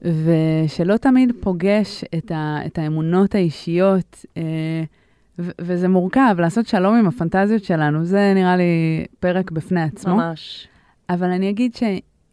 ושלא 0.05 0.97
תמיד 0.97 1.31
פוגש 1.39 2.03
את, 2.17 2.31
ה, 2.31 2.57
את 2.65 2.77
האמונות 2.77 3.35
האישיות, 3.35 4.25
אה, 4.37 4.83
ו- 5.39 5.51
וזה 5.61 5.87
מורכב, 5.87 6.35
לעשות 6.39 6.67
שלום 6.67 6.95
עם 6.95 7.07
הפנטזיות 7.07 7.63
שלנו, 7.63 8.05
זה 8.05 8.31
נראה 8.35 8.57
לי 8.57 9.05
פרק 9.19 9.51
בפני 9.51 9.81
עצמו. 9.81 10.15
ממש. 10.15 10.67
אבל 11.09 11.29
אני 11.29 11.49
אגיד 11.49 11.71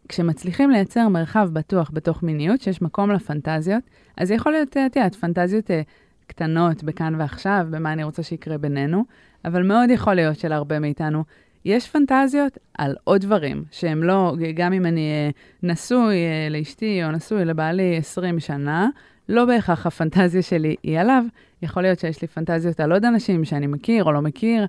כשמצליחים 0.09 0.71
לייצר 0.71 1.07
מרחב 1.07 1.49
בטוח 1.53 1.91
בתוך 1.93 2.23
מיניות, 2.23 2.61
שיש 2.61 2.81
מקום 2.81 3.11
לפנטזיות, 3.11 3.83
אז 4.17 4.31
יכול 4.31 4.51
להיות, 4.51 4.69
את 4.69 4.95
יודעת, 4.95 5.15
פנטזיות 5.15 5.71
אה, 5.71 5.81
קטנות 6.27 6.83
בכאן 6.83 7.15
ועכשיו, 7.17 7.67
במה 7.69 7.93
אני 7.93 8.03
רוצה 8.03 8.23
שיקרה 8.23 8.57
בינינו, 8.57 9.05
אבל 9.45 9.63
מאוד 9.63 9.89
יכול 9.89 10.13
להיות 10.13 10.39
שלהרבה 10.39 10.79
מאיתנו 10.79 11.23
יש 11.65 11.89
פנטזיות 11.89 12.57
על 12.77 12.95
עוד 13.03 13.21
דברים, 13.21 13.63
שהם 13.71 14.03
לא, 14.03 14.35
גם 14.55 14.73
אם 14.73 14.85
אני 14.85 15.11
אה, 15.11 15.29
נשוי 15.63 16.15
אה, 16.15 16.47
לאשתי 16.49 17.03
או 17.03 17.11
נשוי 17.11 17.45
לבעלי 17.45 17.97
20 17.97 18.39
שנה, 18.39 18.89
לא 19.29 19.45
בהכרח 19.45 19.85
הפנטזיה 19.87 20.41
שלי 20.41 20.75
היא 20.83 20.99
עליו, 20.99 21.23
יכול 21.61 21.83
להיות 21.83 21.99
שיש 21.99 22.21
לי 22.21 22.27
פנטזיות 22.27 22.79
על 22.79 22.91
עוד 22.91 23.05
אנשים 23.05 23.45
שאני 23.45 23.67
מכיר 23.67 24.03
או 24.03 24.11
לא 24.11 24.21
מכיר, 24.21 24.65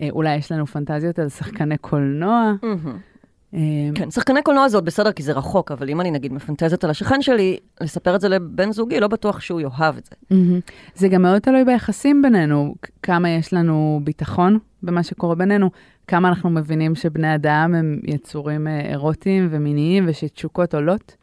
אה, 0.00 0.08
אולי 0.10 0.36
יש 0.36 0.52
לנו 0.52 0.66
פנטזיות 0.66 1.18
על 1.18 1.28
שחקני 1.28 1.78
קולנוע. 1.78 2.52
כן, 3.94 4.10
שחקני 4.10 4.42
קולנוע 4.42 4.68
זה 4.68 4.76
עוד 4.76 4.84
בסדר 4.84 5.12
כי 5.12 5.22
זה 5.22 5.32
רחוק, 5.32 5.72
אבל 5.72 5.90
אם 5.90 6.00
אני 6.00 6.10
נגיד 6.10 6.32
מפנטזת 6.32 6.84
על 6.84 6.90
השכן 6.90 7.22
שלי, 7.22 7.56
לספר 7.80 8.14
את 8.14 8.20
זה 8.20 8.28
לבן 8.28 8.72
זוגי, 8.72 9.00
לא 9.00 9.08
בטוח 9.08 9.40
שהוא 9.40 9.60
יאהב 9.60 9.96
את 9.96 10.04
זה. 10.04 10.14
זה 10.94 11.08
גם 11.08 11.22
מאוד 11.22 11.38
תלוי 11.38 11.64
ביחסים 11.64 12.22
בינינו, 12.22 12.74
כמה 13.02 13.30
יש 13.30 13.52
לנו 13.52 14.00
ביטחון 14.04 14.58
במה 14.82 15.02
שקורה 15.02 15.34
בינינו, 15.34 15.70
כמה 16.08 16.28
אנחנו 16.28 16.50
מבינים 16.50 16.94
שבני 16.94 17.34
אדם 17.34 17.74
הם 17.74 18.00
יצורים 18.04 18.66
אה, 18.66 18.80
אירוטיים 18.80 19.48
ומיניים 19.50 20.04
ושתשוקות 20.08 20.74
עולות. 20.74 21.16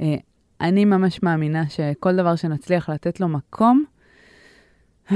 אה, 0.00 0.16
אני 0.60 0.84
ממש 0.84 1.22
מאמינה 1.22 1.68
שכל 1.68 2.16
דבר 2.16 2.36
שנצליח 2.36 2.88
לתת 2.90 3.20
לו 3.20 3.28
מקום, 3.28 3.84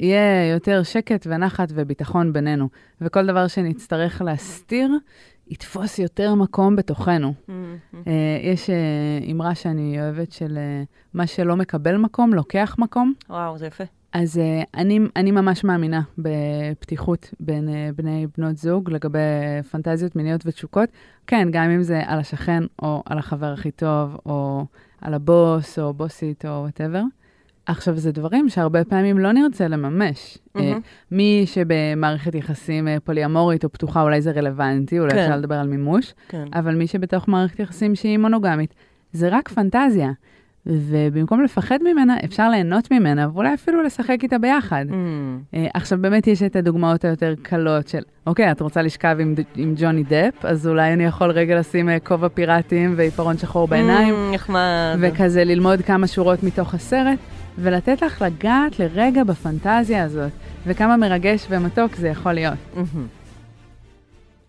יהיה 0.00 0.52
יותר 0.52 0.82
שקט 0.82 1.26
ונחת 1.30 1.68
וביטחון 1.74 2.32
בינינו. 2.32 2.68
וכל 3.00 3.26
דבר 3.26 3.46
שנצטרך 3.46 4.22
להסתיר, 4.22 4.90
יתפוס 5.48 5.98
יותר 5.98 6.34
מקום 6.34 6.76
בתוכנו. 6.76 7.34
Mm-hmm. 7.48 8.10
יש 8.42 8.70
אמרה 9.30 9.54
שאני 9.54 10.00
אוהבת 10.00 10.32
של 10.32 10.58
מה 11.14 11.26
שלא 11.26 11.56
מקבל 11.56 11.96
מקום, 11.96 12.34
לוקח 12.34 12.76
מקום. 12.78 13.12
וואו, 13.30 13.58
זה 13.58 13.66
יפה. 13.66 13.84
אז 14.12 14.36
uh, 14.36 14.66
אני, 14.74 14.98
אני 15.16 15.30
ממש 15.30 15.64
מאמינה 15.64 16.02
בפתיחות 16.18 17.34
בין 17.40 17.68
uh, 17.68 17.96
בני 17.96 18.26
בנות 18.38 18.56
זוג 18.56 18.90
לגבי 18.90 19.18
פנטזיות 19.70 20.16
מיניות 20.16 20.46
ותשוקות. 20.46 20.88
כן, 21.26 21.48
גם 21.52 21.70
אם 21.70 21.82
זה 21.82 22.02
על 22.06 22.18
השכן, 22.18 22.62
או 22.82 23.02
על 23.06 23.18
החבר 23.18 23.52
הכי 23.52 23.70
טוב, 23.70 24.16
או 24.26 24.66
על 25.00 25.14
הבוס, 25.14 25.78
או 25.78 25.94
בוסית, 25.94 26.44
או 26.44 26.50
whatever. 26.50 27.02
עכשיו, 27.66 27.96
זה 27.96 28.12
דברים 28.12 28.48
שהרבה 28.48 28.84
פעמים 28.84 29.18
לא 29.18 29.32
נרצה 29.32 29.68
לממש. 29.68 30.38
Mm-hmm. 30.38 30.58
Uh, 30.58 30.60
מי 31.10 31.42
שבמערכת 31.46 32.34
יחסים 32.34 32.88
uh, 32.88 33.00
פוליאמורית 33.00 33.64
או 33.64 33.72
פתוחה, 33.72 34.02
אולי 34.02 34.22
זה 34.22 34.30
רלוונטי, 34.30 34.98
אולי 34.98 35.10
כן. 35.10 35.18
אפשר 35.18 35.36
לדבר 35.36 35.54
על 35.54 35.68
מימוש, 35.68 36.14
כן. 36.28 36.44
אבל 36.54 36.74
מי 36.74 36.86
שבתוך 36.86 37.28
מערכת 37.28 37.60
יחסים 37.60 37.94
שהיא 37.94 38.18
מונוגמית, 38.18 38.74
זה 39.12 39.28
רק 39.28 39.48
פנטזיה. 39.48 40.12
ובמקום 40.66 41.42
לפחד 41.42 41.78
ממנה, 41.82 42.16
אפשר 42.24 42.48
ליהנות 42.48 42.90
ממנה, 42.90 43.28
ואולי 43.32 43.54
אפילו 43.54 43.82
לשחק 43.82 44.18
איתה 44.22 44.38
ביחד. 44.38 44.84
Mm. 44.88 44.92
Uh, 45.54 45.58
עכשיו, 45.74 45.98
באמת 46.02 46.26
יש 46.26 46.42
את 46.42 46.56
הדוגמאות 46.56 47.04
היותר 47.04 47.34
קלות 47.42 47.88
של, 47.88 48.02
אוקיי, 48.26 48.52
את 48.52 48.60
רוצה 48.60 48.82
לשכב 48.82 49.16
עם, 49.20 49.34
עם 49.56 49.74
ג'וני 49.76 50.02
דפ, 50.02 50.44
אז 50.44 50.68
אולי 50.68 50.92
אני 50.92 51.04
יכול 51.04 51.30
רגע 51.30 51.58
לשים 51.58 51.88
uh, 51.88 51.92
כובע 52.04 52.28
פיראטים 52.28 52.94
ועיפרון 52.96 53.38
שחור 53.38 53.68
בעיניים. 53.68 54.14
Mm, 54.14 54.34
נחמד. 54.34 54.96
וכזה 55.00 55.44
ללמוד 55.44 55.82
כמה 55.82 56.06
שורות 56.06 56.42
מתוך 56.42 56.74
הסרט, 56.74 57.18
ולתת 57.58 58.02
לך 58.02 58.22
לגעת 58.22 58.78
לרגע 58.78 59.24
בפנטזיה 59.24 60.04
הזאת, 60.04 60.32
וכמה 60.66 60.96
מרגש 60.96 61.46
ומתוק 61.50 61.94
זה 61.94 62.08
יכול 62.08 62.32
להיות. 62.32 62.58
Mm-hmm. 62.74 62.78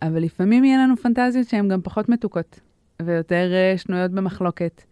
אבל 0.02 0.20
לפעמים 0.20 0.64
יהיה 0.64 0.78
לנו 0.78 0.98
פנטזיות 0.98 1.48
שהן 1.48 1.70
גם 1.70 1.82
פחות 1.82 2.10
מתוקות, 2.10 2.60
ויותר 3.02 3.52
uh, 3.52 3.78
שנויות 3.78 4.12
במחלוקת. 4.12 4.84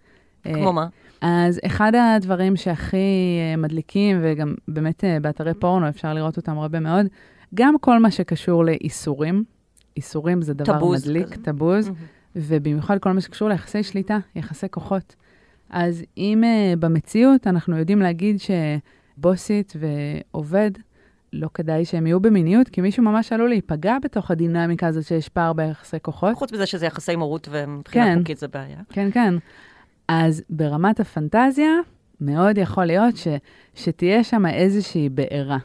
כמו 0.43 0.73
מה? 0.73 0.87
אז 1.21 1.59
אחד 1.65 1.91
הדברים 1.95 2.55
שהכי 2.55 2.97
אה, 2.97 3.57
מדליקים, 3.57 4.19
וגם 4.23 4.55
באמת 4.67 5.03
אה, 5.03 5.17
באתרי 5.21 5.53
פורנו 5.53 5.89
אפשר 5.89 6.13
לראות 6.13 6.37
אותם 6.37 6.57
הרבה 6.57 6.79
מאוד, 6.79 7.05
גם 7.55 7.75
כל 7.81 7.99
מה 7.99 8.11
שקשור 8.11 8.65
לאיסורים, 8.65 9.43
איסורים 9.97 10.41
זה 10.41 10.53
דבר 10.53 10.77
טבוז 10.77 11.07
מדליק, 11.07 11.27
כזה. 11.27 11.43
טבוז, 11.43 11.87
mm-hmm. 11.87 11.91
ובמיוחד 12.35 12.99
כל 12.99 13.11
מה 13.11 13.21
שקשור 13.21 13.49
ליחסי 13.49 13.83
שליטה, 13.83 14.17
יחסי 14.35 14.69
כוחות. 14.69 15.15
אז 15.69 16.03
אם 16.17 16.43
uh, 16.43 16.75
במציאות 16.75 17.47
אנחנו 17.47 17.77
יודעים 17.77 17.99
להגיד 17.99 18.37
שבוסית 19.17 19.73
ועובד, 19.79 20.71
לא 21.33 21.47
כדאי 21.53 21.85
שהם 21.85 22.07
יהיו 22.07 22.19
במיניות, 22.19 22.69
כי 22.69 22.81
מישהו 22.81 23.03
ממש 23.03 23.33
עלול 23.33 23.49
להיפגע 23.49 23.97
בתוך 24.03 24.31
הדינמיקה 24.31 24.87
הזאת 24.87 25.05
שיש 25.05 25.29
פער 25.29 25.53
ביחסי 25.53 25.97
כוחות. 26.01 26.35
חוץ 26.35 26.53
מזה 26.53 26.65
שזה 26.65 26.85
יחסי 26.85 27.15
מרות 27.15 27.47
ומבחינה 27.51 28.05
כן, 28.05 28.19
חוקית 28.19 28.37
זה 28.37 28.47
בעיה. 28.47 28.77
כן, 28.89 29.11
כן. 29.11 29.33
אז 30.13 30.43
ברמת 30.49 30.99
הפנטזיה, 30.99 31.71
מאוד 32.21 32.57
יכול 32.57 32.85
להיות 32.85 33.17
ש, 33.17 33.27
שתהיה 33.75 34.23
שם 34.23 34.45
איזושהי 34.45 35.09
בעירה. 35.09 35.57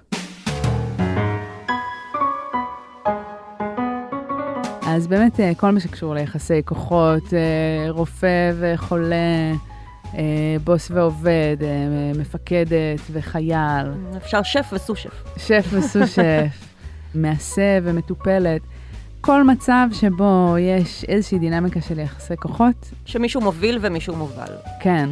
אז 4.87 5.07
באמת 5.07 5.41
אה, 5.41 5.53
כל 5.57 5.71
מה 5.71 5.81
שקשור 5.81 6.15
ליחסי 6.15 6.63
כוחות, 6.65 7.35
אה, 7.35 7.91
רופא 7.91 8.53
וחולה, 8.59 9.53
אה, 10.15 10.57
בוס 10.65 10.91
ועובד, 10.91 11.57
מפקדת 12.19 13.01
וחייל. 13.13 13.87
אפשר 14.17 14.43
שף 14.43 14.67
וסו-שף. 14.73 15.25
שף 15.37 15.67
וסו-שף, 15.73 16.67
מעשה 17.15 17.79
ומטופלת. 17.83 18.63
כל 19.27 19.45
מצב 19.45 19.89
שבו 19.93 20.57
יש 20.59 21.05
איזושהי 21.05 21.39
דינמיקה 21.39 21.81
של 21.81 21.99
יחסי 21.99 22.37
כוחות. 22.37 22.91
שמישהו 23.05 23.41
מוביל 23.41 23.79
ומישהו 23.81 24.17
מובל. 24.17 24.55
כן. 24.81 25.09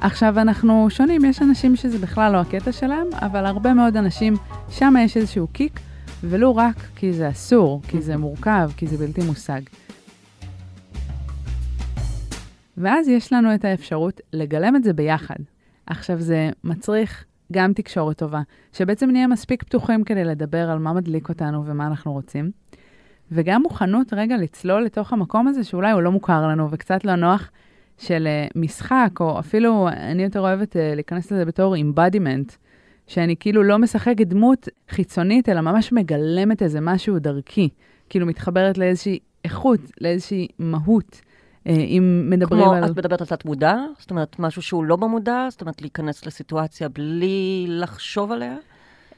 עכשיו, 0.00 0.38
אנחנו 0.38 0.86
שונים, 0.90 1.24
יש 1.24 1.42
אנשים 1.42 1.76
שזה 1.76 1.98
בכלל 1.98 2.32
לא 2.32 2.38
הקטע 2.40 2.72
שלהם, 2.72 3.06
אבל 3.14 3.46
הרבה 3.46 3.74
מאוד 3.74 3.96
אנשים, 3.96 4.34
שם 4.70 4.94
יש 5.00 5.16
איזשהו 5.16 5.46
קיק, 5.46 5.80
ולו 6.22 6.56
רק 6.56 6.76
כי 6.96 7.12
זה 7.12 7.30
אסור, 7.30 7.82
כי 7.88 8.02
זה 8.02 8.16
מורכב, 8.16 8.70
כי 8.76 8.86
זה 8.86 8.96
בלתי 8.96 9.20
מושג. 9.26 9.60
ואז 12.76 13.08
יש 13.08 13.32
לנו 13.32 13.54
את 13.54 13.64
האפשרות 13.64 14.20
לגלם 14.32 14.76
את 14.76 14.84
זה 14.84 14.92
ביחד. 14.92 15.38
עכשיו, 15.86 16.20
זה 16.20 16.50
מצריך 16.64 17.24
גם 17.52 17.72
תקשורת 17.72 18.18
טובה, 18.18 18.42
שבעצם 18.72 19.10
נהיה 19.10 19.26
מספיק 19.26 19.62
פתוחים 19.62 20.04
כדי 20.04 20.24
לדבר 20.24 20.70
על 20.70 20.78
מה 20.78 20.92
מדליק 20.92 21.28
אותנו 21.28 21.66
ומה 21.66 21.86
אנחנו 21.86 22.12
רוצים. 22.12 22.50
וגם 23.32 23.62
מוכנות 23.62 24.12
רגע 24.12 24.36
לצלול 24.36 24.84
לתוך 24.84 25.12
המקום 25.12 25.48
הזה 25.48 25.64
שאולי 25.64 25.92
הוא 25.92 26.02
לא 26.02 26.12
מוכר 26.12 26.46
לנו 26.48 26.68
וקצת 26.70 27.04
לא 27.04 27.14
נוח 27.14 27.50
של 27.98 28.26
uh, 28.26 28.58
משחק, 28.58 29.10
או 29.20 29.38
אפילו, 29.38 29.88
אני 29.88 30.22
יותר 30.22 30.40
אוהבת 30.40 30.76
uh, 30.76 30.78
להיכנס 30.94 31.32
לזה 31.32 31.44
בתור 31.44 31.74
אימבדימנט, 31.74 32.52
שאני 33.06 33.36
כאילו 33.40 33.62
לא 33.62 33.78
משחקת 33.78 34.26
דמות 34.26 34.68
חיצונית, 34.90 35.48
אלא 35.48 35.60
ממש 35.60 35.92
מגלמת 35.92 36.62
איזה 36.62 36.80
משהו 36.80 37.18
דרכי, 37.18 37.68
כאילו 38.08 38.26
מתחברת 38.26 38.78
לאיזושהי 38.78 39.18
איכות, 39.44 39.80
לאיזושהי 40.00 40.48
מהות. 40.58 41.20
uh, 41.64 41.70
אם 41.70 42.26
מדברים 42.30 42.62
כמו, 42.62 42.72
על... 42.72 42.82
כמו, 42.82 42.92
את 42.92 42.98
מדברת 42.98 43.20
על 43.20 43.26
תת-מודע? 43.26 43.76
זאת 43.98 44.10
אומרת, 44.10 44.38
משהו 44.38 44.62
שהוא 44.62 44.84
לא 44.84 44.96
במודע? 44.96 45.46
זאת 45.50 45.60
אומרת, 45.60 45.82
להיכנס 45.82 46.26
לסיטואציה 46.26 46.88
בלי 46.88 47.66
לחשוב 47.68 48.32
עליה? 48.32 48.56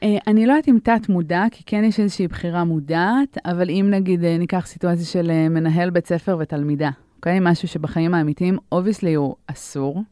אה, 0.03 0.17
אני 0.27 0.45
לא 0.45 0.51
יודעת 0.51 0.67
אם 0.67 0.77
תת-מודע, 0.83 1.43
כי 1.51 1.63
כן 1.65 1.83
יש 1.83 1.99
איזושהי 1.99 2.27
בחירה 2.27 2.63
מודעת, 2.63 3.37
אבל 3.45 3.69
אם 3.69 3.87
נגיד 3.89 4.23
אה, 4.23 4.37
ניקח 4.37 4.65
סיטואציה 4.67 5.05
של 5.05 5.31
אה, 5.31 5.49
מנהל 5.49 5.89
בית 5.89 6.07
ספר 6.07 6.37
ותלמידה, 6.39 6.89
אוקיי? 7.15 7.37
משהו 7.41 7.67
שבחיים 7.67 8.13
האמיתיים, 8.13 8.57
obviously 8.71 9.13
הוא 9.13 9.35
אסור. 9.47 10.03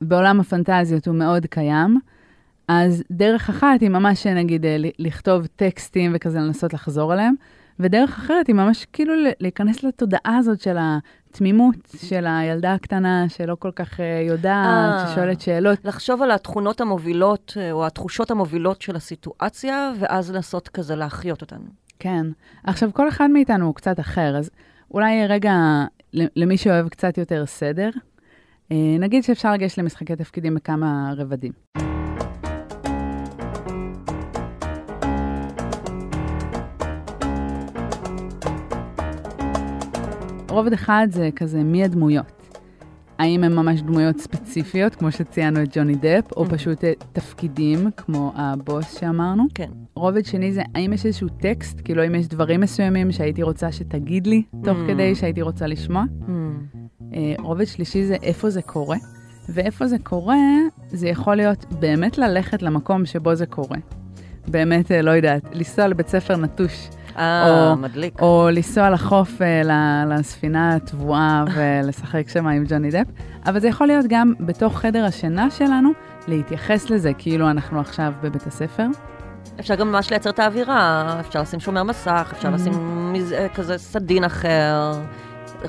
בעולם 0.00 0.40
הפנטזיות 0.40 1.08
הוא 1.08 1.14
מאוד 1.14 1.46
קיים. 1.46 1.98
אז 2.68 3.02
דרך 3.10 3.48
אחת 3.48 3.80
היא 3.80 3.88
ממש, 3.88 4.26
נגיד, 4.26 4.64
לכתוב 4.98 5.46
טקסטים 5.46 6.12
וכזה 6.14 6.38
לנסות 6.38 6.74
לחזור 6.74 7.12
עליהם, 7.12 7.34
ודרך 7.80 8.18
אחרת 8.18 8.46
היא 8.46 8.54
ממש 8.54 8.86
כאילו 8.92 9.14
להיכנס 9.40 9.82
לתודעה 9.82 10.36
הזאת 10.36 10.60
של 10.60 10.76
התמימות 11.38 11.76
של 11.96 12.26
הילדה 12.26 12.74
הקטנה 12.74 13.28
שלא 13.28 13.56
כל 13.58 13.70
כך 13.76 14.00
אה, 14.00 14.22
יודעת, 14.26 15.06
אה. 15.06 15.08
ששואלת 15.08 15.40
שאלות. 15.40 15.78
לחשוב 15.84 16.22
על 16.22 16.30
התכונות 16.30 16.80
המובילות, 16.80 17.54
אה, 17.60 17.72
או 17.72 17.86
התחושות 17.86 18.30
המובילות 18.30 18.82
של 18.82 18.96
הסיטואציה, 18.96 19.92
ואז 19.98 20.30
לנסות 20.30 20.68
כזה 20.68 20.96
להחיות 20.96 21.40
אותן. 21.40 21.60
כן. 21.98 22.26
עכשיו, 22.64 22.90
כל 22.92 23.08
אחד 23.08 23.30
מאיתנו 23.30 23.66
הוא 23.66 23.74
קצת 23.74 24.00
אחר, 24.00 24.36
אז 24.38 24.50
אולי 24.90 25.26
רגע, 25.26 25.54
למי 26.12 26.56
שאוהב 26.56 26.88
קצת 26.88 27.18
יותר 27.18 27.46
סדר, 27.46 27.90
נגיד 29.00 29.24
שאפשר 29.24 29.52
לגשת 29.52 29.78
למשחקי 29.78 30.16
תפקידים 30.16 30.54
בכמה 30.54 31.12
רבדים. 31.16 31.52
רובד 40.58 40.72
אחד 40.72 41.08
זה 41.10 41.28
כזה 41.36 41.62
מי 41.62 41.84
הדמויות. 41.84 42.32
האם 43.18 43.44
הם 43.44 43.56
ממש 43.56 43.82
דמויות 43.82 44.18
ספציפיות, 44.18 44.94
כמו 44.94 45.12
שציינו 45.12 45.62
את 45.62 45.68
ג'וני 45.76 45.94
דפ, 45.94 46.32
או 46.36 46.44
Mhm. 46.44 46.50
פשוט 46.50 46.84
אה, 46.84 46.92
תפקידים, 47.12 47.90
כמו 47.96 48.32
הבוס 48.36 48.98
שאמרנו. 49.00 49.44
כן. 49.54 49.70
רובד 49.94 50.24
שני 50.24 50.52
זה, 50.52 50.62
האם 50.74 50.92
יש 50.92 51.06
איזשהו 51.06 51.28
טקסט, 51.28 51.80
כאילו 51.84 52.02
האם 52.02 52.14
יש 52.14 52.28
דברים 52.28 52.60
מסוימים 52.60 53.12
שהייתי 53.12 53.42
רוצה 53.42 53.72
שתגיד 53.72 54.26
לי, 54.26 54.42
תוך 54.64 54.78
Mm. 54.78 54.92
כדי 54.92 55.14
שהייתי 55.14 55.42
רוצה 55.42 55.66
לשמוע. 55.66 56.04
Hmm. 56.26 56.30
אה, 57.14 57.34
רובד 57.38 57.64
שלישי 57.64 58.04
זה 58.04 58.16
איפה 58.22 58.50
זה 58.50 58.62
קורה, 58.62 58.96
ואיפה 59.48 59.86
זה 59.86 59.96
קורה, 60.02 60.36
זה 60.88 61.08
יכול 61.08 61.34
להיות 61.34 61.64
באמת 61.80 62.18
ללכת 62.18 62.62
למקום 62.62 63.06
שבו 63.06 63.34
זה 63.34 63.46
קורה. 63.46 63.78
באמת, 64.48 64.92
אה, 64.92 65.02
לא 65.02 65.10
יודעת, 65.10 65.42
לנסוע 65.54 65.88
לבית 65.88 66.08
ספר 66.08 66.36
נטוש, 66.36 66.88
או- 67.20 67.76
מדליק. 67.76 68.20
או 68.22 68.48
לנסוע 68.52 68.90
לחוף 68.90 69.42
אה, 69.42 69.62
לספינה 70.06 70.74
הטבועה 70.74 71.44
ולשחק 71.54 72.28
שם 72.28 72.46
עם 72.46 72.64
ג'וני 72.68 72.90
דפ, 72.90 73.06
אבל 73.46 73.60
זה 73.60 73.68
יכול 73.68 73.86
להיות 73.86 74.06
גם 74.08 74.32
בתוך 74.40 74.78
חדר 74.78 75.04
השינה 75.04 75.50
שלנו, 75.50 75.90
להתייחס 76.28 76.90
לזה 76.90 77.12
כאילו 77.18 77.50
אנחנו 77.50 77.80
עכשיו 77.80 78.12
בבית 78.22 78.46
הספר. 78.46 78.86
אפשר 79.60 79.74
גם 79.74 79.92
ממש 79.92 80.10
לייצר 80.10 80.30
את 80.30 80.38
האווירה, 80.38 81.16
אפשר 81.20 81.42
לשים 81.42 81.60
שומר 81.60 81.82
מסך, 81.82 82.28
אפשר. 82.36 82.50
לשים 82.50 82.72
מז- 83.12 83.32
אה, 83.32 83.46
כזה 83.54 83.78
סדין 83.78 84.24
אחר, 84.24 84.92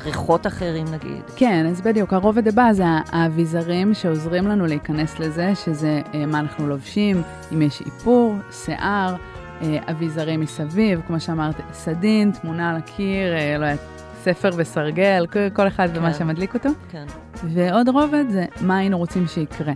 ריחות 0.05 0.47
אחרים 0.47 0.85
נגיד. 0.93 1.21
כן, 1.35 1.65
אז 1.69 1.81
בדיוק, 1.81 2.13
הרובד 2.13 2.47
הבא 2.47 2.73
זה 2.73 2.83
האביזרים 3.11 3.93
שעוזרים 3.93 4.47
לנו 4.47 4.65
להיכנס 4.65 5.19
לזה, 5.19 5.51
שזה 5.55 6.01
אה, 6.13 6.25
מה 6.25 6.39
אנחנו 6.39 6.67
לובשים, 6.67 7.21
אם 7.53 7.61
יש 7.61 7.81
איפור, 7.85 8.35
שיער, 8.51 9.15
אה, 9.61 9.77
אביזרים 9.91 10.39
מסביב, 10.39 11.01
כמו 11.07 11.19
שאמרת, 11.19 11.55
סדין, 11.73 12.31
תמונה 12.31 12.69
על 12.69 12.75
הקיר, 12.75 13.33
אה, 13.37 13.57
לא 13.57 13.65
יודעת, 13.65 13.79
ספר 14.21 14.49
וסרגל, 14.57 15.25
כל- 15.53 15.67
אחד 15.67 15.89
ומה 15.93 16.13
כן. 16.13 16.19
שמדליק 16.19 16.53
אותו. 16.53 16.69
כן. 16.91 17.05
ועוד 17.43 17.89
רובד 17.89 18.25
זה 18.29 18.45
מה 18.61 18.77
היינו 18.77 18.97
רוצים 18.97 19.27
שיקרה 19.27 19.73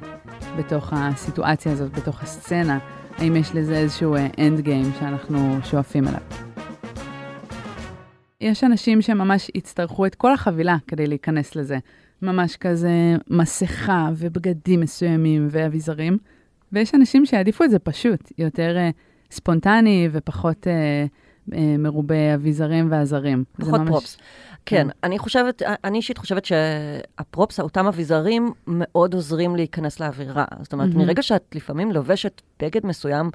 בתוך 0.58 0.94
הסיטואציה 0.96 1.72
הזאת, 1.72 1.92
בתוך 1.92 2.24
הסצנה. 2.24 2.80
האם 3.18 3.36
יש 3.36 3.56
לזה 3.56 3.78
איזשהו 3.78 4.16
אנד 4.40 4.60
גיים 4.60 4.92
שאנחנו 5.00 5.58
שואפים 5.64 6.08
אליו. 6.08 6.20
יש 8.42 8.64
אנשים 8.64 9.02
שממש 9.02 9.52
יצטרכו 9.56 10.06
את 10.06 10.16
כל 10.16 10.34
החבילה 10.34 10.78
כדי 10.88 11.08
להיכנס 11.08 11.56
לזה. 11.56 11.78
ממש 12.22 12.56
כזה 12.58 12.92
מסכה 13.30 14.10
ובגדים 14.18 14.80
מסוימים 14.80 15.48
ואביזרים, 15.52 16.18
ויש 16.72 16.96
אנשים 16.96 17.26
שיעדיפו 17.26 17.64
את 17.64 17.72
זה 17.72 17.80
פשוט, 17.80 18.32
יותר 18.38 18.78
אה, 18.78 18.90
ספונטני 19.34 20.10
ופחות 20.12 20.68
אה, 20.68 21.06
אה, 21.54 21.76
מרובה 21.80 22.36
אביזרים 22.36 22.92
ועזרים. 22.92 23.44
פחות 23.60 23.80
ממש- 23.80 23.90
פרופס. 23.90 24.18
כן, 24.66 24.88
אני 25.04 25.20
חושבת, 25.20 25.62
אני 25.84 25.98
אישית 25.98 26.18
חושבת 26.18 26.46
שהפרופס, 26.46 27.60
אותם 27.60 27.88
אביזרים, 27.88 28.52
מאוד 28.68 29.14
עוזרים 29.14 29.56
להיכנס 29.56 30.00
לאווירה. 30.00 30.46
זאת 30.62 30.74
אומרת, 30.74 30.90
מהמם. 30.90 31.02
מרגע 31.02 31.22
שאת 31.22 31.56
לפעמים 31.56 31.92
לובשת 31.92 32.42
בגד 32.62 32.86
מסוים, 32.86 33.30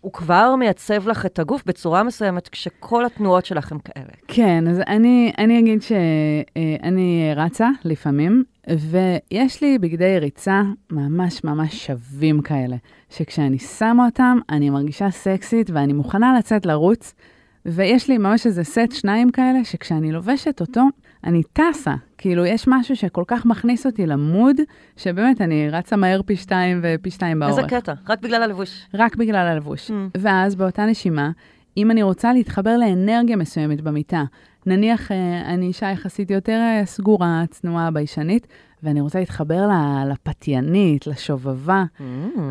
הוא 0.00 0.12
כבר 0.12 0.54
מייצב 0.56 1.08
לך 1.08 1.26
את 1.26 1.38
הגוף 1.38 1.62
בצורה 1.66 2.02
מסוימת, 2.02 2.48
כשכל 2.48 3.04
התנועות 3.06 3.44
שלך 3.46 3.72
הן 3.72 3.78
כאלה. 3.78 4.06
כן, 4.28 4.68
אז 4.68 4.80
אני, 4.86 5.32
אני 5.38 5.58
אגיד 5.58 5.82
שאני 5.82 7.32
רצה 7.36 7.68
לפעמים, 7.84 8.44
ויש 8.70 9.62
לי 9.62 9.78
בגדי 9.78 10.18
ריצה 10.18 10.62
ממש 10.90 11.44
ממש 11.44 11.86
שווים 11.86 12.42
כאלה, 12.42 12.76
שכשאני 13.10 13.58
שמה 13.58 14.06
אותם, 14.06 14.38
אני 14.50 14.70
מרגישה 14.70 15.10
סקסית 15.10 15.70
ואני 15.70 15.92
מוכנה 15.92 16.38
לצאת 16.38 16.66
לרוץ, 16.66 17.14
ויש 17.66 18.08
לי 18.08 18.18
ממש 18.18 18.46
איזה 18.46 18.64
סט 18.64 18.92
שניים 18.92 19.30
כאלה, 19.30 19.64
שכשאני 19.64 20.12
לובשת 20.12 20.60
אותו, 20.60 20.82
אני 21.24 21.42
טסה. 21.52 21.94
כאילו, 22.18 22.46
יש 22.46 22.64
משהו 22.68 22.96
שכל 22.96 23.24
כך 23.26 23.46
מכניס 23.46 23.86
אותי 23.86 24.06
למוד, 24.06 24.56
שבאמת, 24.96 25.40
אני 25.40 25.70
רצה 25.70 25.96
מהר 25.96 26.22
פי 26.22 26.36
שתיים 26.36 26.80
ופי 26.82 27.10
שתיים 27.10 27.40
באורך. 27.40 27.58
איזה 27.58 27.68
קטע, 27.68 27.92
רק 28.08 28.20
בגלל 28.20 28.42
הלבוש. 28.42 28.86
רק 28.94 29.16
בגלל 29.16 29.46
הלבוש. 29.46 29.90
Mm. 29.90 29.94
ואז 30.14 30.54
באותה 30.54 30.86
נשימה, 30.86 31.30
אם 31.76 31.90
אני 31.90 32.02
רוצה 32.02 32.32
להתחבר 32.32 32.76
לאנרגיה 32.76 33.36
מסוימת 33.36 33.80
במיטה, 33.80 34.24
נניח 34.66 35.12
אה, 35.12 35.42
אני 35.54 35.66
אישה 35.66 35.90
יחסית 35.90 36.30
יותר 36.30 36.58
אה, 36.60 36.82
סגורה, 36.86 37.44
צנועה, 37.50 37.90
ביישנית, 37.90 38.46
ואני 38.82 39.00
רוצה 39.00 39.18
להתחבר 39.18 39.68
לפתיינית, 40.10 41.06
לשובבה, 41.06 41.84
Mm. 41.98 42.02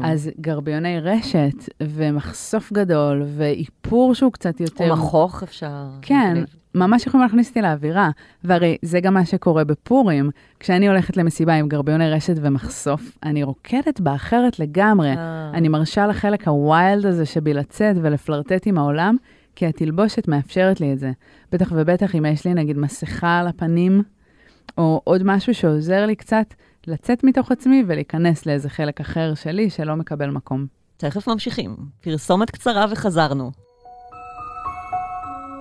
אז 0.03 0.29
גרביוני 0.41 0.99
רשת 0.99 1.69
ומחשוף 1.81 2.73
גדול 2.73 3.23
ואיפור 3.37 4.15
שהוא 4.15 4.31
קצת 4.31 4.59
יותר... 4.59 4.89
או 4.91 4.93
מכוך 4.93 5.43
אפשר. 5.43 5.85
כן, 6.01 6.29
מגניב. 6.31 6.45
ממש 6.75 7.07
יכולים 7.07 7.23
להכניס 7.23 7.49
אותי 7.49 7.61
לאווירה. 7.61 8.09
והרי 8.43 8.77
זה 8.81 8.99
גם 8.99 9.13
מה 9.13 9.25
שקורה 9.25 9.63
בפורים. 9.63 10.29
כשאני 10.59 10.87
הולכת 10.87 11.17
למסיבה 11.17 11.53
עם 11.53 11.67
גרביוני 11.67 12.09
רשת 12.09 12.35
ומחשוף, 12.41 13.17
אני 13.23 13.43
רוקדת 13.43 13.99
באחרת 13.99 14.59
לגמרי. 14.59 15.09
אה. 15.09 15.51
אני 15.53 15.67
מרשה 15.67 16.07
לחלק 16.07 16.47
הווילד 16.47 17.05
הזה 17.05 17.25
שבי 17.25 17.53
לצאת 17.53 17.95
ולפלרטט 18.01 18.67
עם 18.67 18.77
העולם, 18.77 19.15
כי 19.55 19.65
התלבושת 19.65 20.27
מאפשרת 20.27 20.81
לי 20.81 20.93
את 20.93 20.99
זה. 20.99 21.11
בטח 21.51 21.71
ובטח 21.75 22.15
אם 22.15 22.25
יש 22.25 22.45
לי 22.45 22.53
נגיד 22.53 22.77
מסכה 22.77 23.39
על 23.39 23.47
הפנים, 23.47 24.03
או 24.77 25.01
עוד 25.03 25.21
משהו 25.25 25.53
שעוזר 25.53 26.05
לי 26.05 26.15
קצת 26.15 26.53
לצאת 26.87 27.23
מתוך 27.23 27.51
עצמי 27.51 27.83
ולהיכנס 27.87 28.45
לאיזה 28.45 28.69
חלק 28.69 29.01
אחר 29.01 29.33
שלי 29.33 29.69
שלא 29.69 29.95
מקבל 29.95 30.29
מקום. 30.29 30.65
תכף 30.97 31.27
ממשיכים. 31.27 31.75
פרסומת 32.01 32.51
קצרה 32.51 32.85
וחזרנו. 32.91 33.51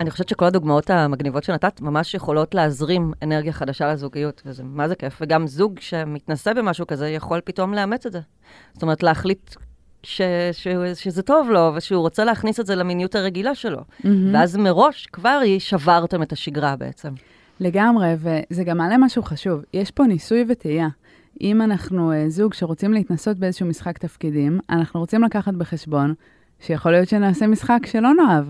אני 0.00 0.10
חושבת 0.10 0.28
שכל 0.28 0.44
הדוגמאות 0.44 0.90
המגניבות 0.90 1.44
שנתת 1.44 1.80
ממש 1.80 2.14
יכולות 2.14 2.54
להזרים 2.54 3.12
אנרגיה 3.22 3.52
חדשה 3.52 3.92
לזוגיות, 3.92 4.42
וזה 4.46 4.62
מה 4.64 4.88
זה 4.88 4.94
כיף. 4.94 5.18
וגם 5.20 5.46
זוג 5.46 5.80
שמתנסה 5.80 6.54
במשהו 6.54 6.86
כזה 6.86 7.08
יכול 7.08 7.40
פתאום 7.44 7.74
לאמץ 7.74 8.06
את 8.06 8.12
זה. 8.12 8.20
זאת 8.72 8.82
אומרת, 8.82 9.02
להחליט 9.02 9.54
ש, 10.02 10.20
ש, 10.52 10.68
שזה 10.94 11.22
טוב 11.22 11.50
לו, 11.50 11.72
ושהוא 11.76 12.00
רוצה 12.00 12.24
להכניס 12.24 12.60
את 12.60 12.66
זה 12.66 12.74
למיניות 12.74 13.14
הרגילה 13.14 13.54
שלו. 13.54 13.80
ואז 14.32 14.56
מראש 14.56 15.06
כבר 15.06 15.40
שברתם 15.58 16.22
את 16.22 16.32
השגרה 16.32 16.76
בעצם. 16.76 17.12
לגמרי, 17.60 18.14
וזה 18.18 18.64
גם 18.64 18.78
מעלה 18.78 18.98
משהו 18.98 19.22
חשוב. 19.22 19.62
יש 19.74 19.90
פה 19.90 20.04
ניסוי 20.04 20.44
וטעייה. 20.48 20.88
אם 21.40 21.62
אנחנו 21.62 22.12
uh, 22.12 22.14
זוג 22.28 22.54
שרוצים 22.54 22.92
להתנסות 22.92 23.36
באיזשהו 23.36 23.66
משחק 23.66 23.98
תפקידים, 23.98 24.60
אנחנו 24.70 25.00
רוצים 25.00 25.24
לקחת 25.24 25.54
בחשבון 25.54 26.14
שיכול 26.60 26.92
להיות 26.92 27.08
שנעשה 27.08 27.46
משחק 27.46 27.78
שלא 27.86 28.14
נאהב. 28.14 28.44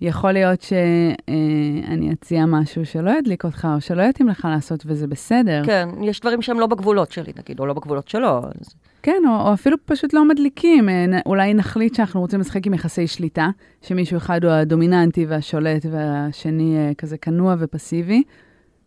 יכול 0.00 0.32
להיות 0.32 0.62
שאני 0.62 2.12
אציע 2.12 2.46
משהו 2.46 2.86
שלא 2.86 3.10
ידליק 3.10 3.44
אותך, 3.44 3.68
או 3.74 3.80
שלא 3.80 4.02
יתאים 4.02 4.28
לך 4.28 4.48
לעשות, 4.50 4.82
וזה 4.86 5.06
בסדר. 5.06 5.62
כן, 5.66 5.88
יש 6.02 6.20
דברים 6.20 6.42
שהם 6.42 6.60
לא 6.60 6.66
בגבולות 6.66 7.12
שלי, 7.12 7.32
נגיד, 7.38 7.60
או 7.60 7.66
לא 7.66 7.72
בגבולות 7.72 8.08
שלו. 8.08 8.38
אז... 8.38 8.74
כן, 9.02 9.22
או, 9.28 9.48
או 9.48 9.54
אפילו 9.54 9.76
פשוט 9.84 10.12
לא 10.12 10.28
מדליקים. 10.28 10.88
אה, 10.88 11.04
אולי 11.26 11.54
נחליט 11.54 11.94
שאנחנו 11.94 12.20
רוצים 12.20 12.40
לשחק 12.40 12.66
עם 12.66 12.74
יחסי 12.74 13.06
שליטה, 13.06 13.48
שמישהו 13.82 14.16
אחד 14.16 14.44
הוא 14.44 14.52
הדומיננטי 14.52 15.26
והשולט, 15.26 15.86
והשני 15.90 16.76
אה, 16.76 16.94
כזה 16.98 17.18
כנוע 17.18 17.54
ופסיבי, 17.58 18.22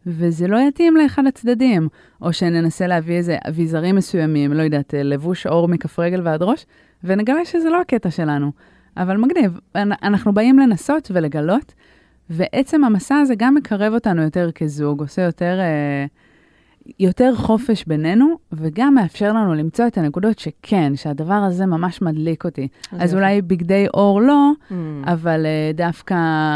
וזה 0.06 0.48
לא 0.48 0.58
יתאים 0.58 0.98
לאחד 0.98 1.26
הצדדים. 1.28 1.88
או 2.22 2.34
שננסה 2.34 2.88
להביא 2.88 3.16
איזה 3.18 3.38
אביזרים 3.48 3.96
מסוימים, 3.96 4.54
לא 4.54 4.62
יודעת, 4.62 4.96
אה, 4.96 5.04
לבוש 5.04 5.46
עור 5.46 5.68
מכף 5.68 6.00
רגל 6.00 6.22
ועד 6.24 6.44
ראש, 6.44 6.66
ונגלה 7.04 7.46
שזה 7.46 7.70
לא 7.70 7.82
הקטע 7.82 8.12
שלנו. 8.12 8.52
אבל 8.98 9.18
מגניב, 9.18 9.60
אנ- 9.76 9.92
אנחנו 10.04 10.34
באים 10.34 10.60
לנסות 10.60 11.12
ולגלות, 11.14 11.74
ועצם 12.30 12.84
המסע 12.84 13.16
הזה 13.16 13.34
גם 13.38 13.56
מקרב 13.56 13.94
אותנו 13.94 14.22
יותר 14.22 14.52
כזוג, 14.52 15.02
עושה 15.02 15.22
יותר... 15.22 15.60
אה, 15.60 16.06
יותר 17.00 17.36
חופש 17.36 17.84
בינינו, 17.88 18.36
וגם 18.52 18.96
מאפשר 18.96 19.34
לנו 19.34 19.54
למצוא 19.54 19.88
את 19.88 19.98
הנקודות 19.98 20.40
שכן, 20.40 20.96
שהדבר 20.96 21.34
הזה 21.34 21.66
ממש 21.66 22.02
מדליק 22.02 22.46
אותי. 22.46 22.68
אז, 22.92 22.98
אז 23.02 23.16
אולי 23.16 23.42
בגדי 23.42 23.86
אור 23.94 24.22
לא, 24.22 24.52
mm. 24.52 24.74
אבל 25.06 25.46
uh, 25.46 25.78
דווקא, 25.78 26.16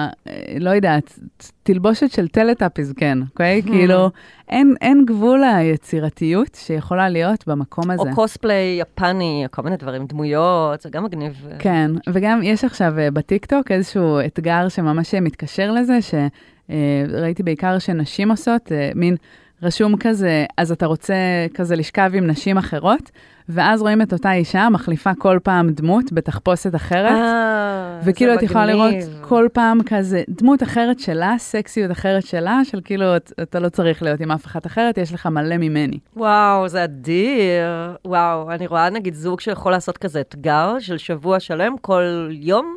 uh, 0.09 0.29
לא 0.59 0.69
יודעת, 0.69 1.19
תלבושת 1.63 2.11
של 2.11 2.27
טלטאפיז 2.27 2.93
כן, 2.97 3.17
אוקיי? 3.21 3.61
Mm. 3.65 3.67
כאילו, 3.67 4.09
אין, 4.49 4.75
אין 4.81 5.05
גבול 5.05 5.43
ליצירתיות 5.45 6.55
שיכולה 6.55 7.09
להיות 7.09 7.47
במקום 7.47 7.91
הזה. 7.91 8.09
או 8.09 8.15
קוספליי 8.15 8.79
יפני, 8.81 9.45
כל 9.51 9.61
מיני 9.61 9.77
דברים, 9.77 10.05
דמויות, 10.05 10.81
זה 10.81 10.89
גם 10.89 11.03
מגניב. 11.03 11.47
כן, 11.59 11.91
וגם 12.13 12.39
יש 12.43 12.63
עכשיו 12.63 12.93
uh, 12.97 13.11
בטיקטוק 13.11 13.71
איזשהו 13.71 14.19
אתגר 14.25 14.69
שממש 14.69 15.15
מתקשר 15.15 15.71
לזה, 15.71 15.99
שראיתי 16.01 17.41
uh, 17.41 17.45
בעיקר 17.45 17.79
שנשים 17.79 18.31
עושות, 18.31 18.67
uh, 18.67 18.71
מין... 18.95 19.15
רשום 19.63 19.97
כזה, 19.97 20.45
אז 20.57 20.71
אתה 20.71 20.85
רוצה 20.85 21.13
כזה 21.53 21.75
לשכב 21.75 22.11
עם 22.13 22.27
נשים 22.27 22.57
אחרות, 22.57 23.11
ואז 23.49 23.81
רואים 23.81 24.01
את 24.01 24.13
אותה 24.13 24.33
אישה 24.33 24.69
מחליפה 24.69 25.11
כל 25.17 25.39
פעם 25.43 25.69
דמות 25.69 26.13
בתחפושת 26.13 26.75
אחרת, 26.75 27.11
אה, 27.11 27.99
וכאילו 28.03 28.33
את 28.33 28.43
יכולה 28.43 28.65
לראות 28.65 28.93
כל 29.21 29.47
פעם 29.53 29.83
כזה 29.85 30.23
דמות 30.29 30.63
אחרת 30.63 30.99
שלה, 30.99 31.35
סקסיות 31.37 31.91
אחרת 31.91 32.25
שלה, 32.25 32.59
של 32.63 32.81
כאילו 32.83 33.05
אתה 33.41 33.59
לא 33.59 33.69
צריך 33.69 34.03
להיות 34.03 34.19
עם 34.19 34.31
אף 34.31 34.45
אחת 34.45 34.65
אחרת, 34.65 34.97
יש 34.97 35.13
לך 35.13 35.25
מלא 35.25 35.57
ממני. 35.57 35.99
וואו, 36.15 36.67
זה 36.67 36.83
אדיר. 36.83 37.97
וואו, 38.05 38.51
אני 38.51 38.67
רואה 38.67 38.89
נגיד 38.89 39.13
זוג 39.13 39.39
שיכול 39.39 39.71
לעשות 39.71 39.97
כזה 39.97 40.21
אתגר 40.21 40.75
של 40.79 40.97
שבוע 40.97 41.39
שלם, 41.39 41.75
כל 41.81 42.29
יום. 42.31 42.75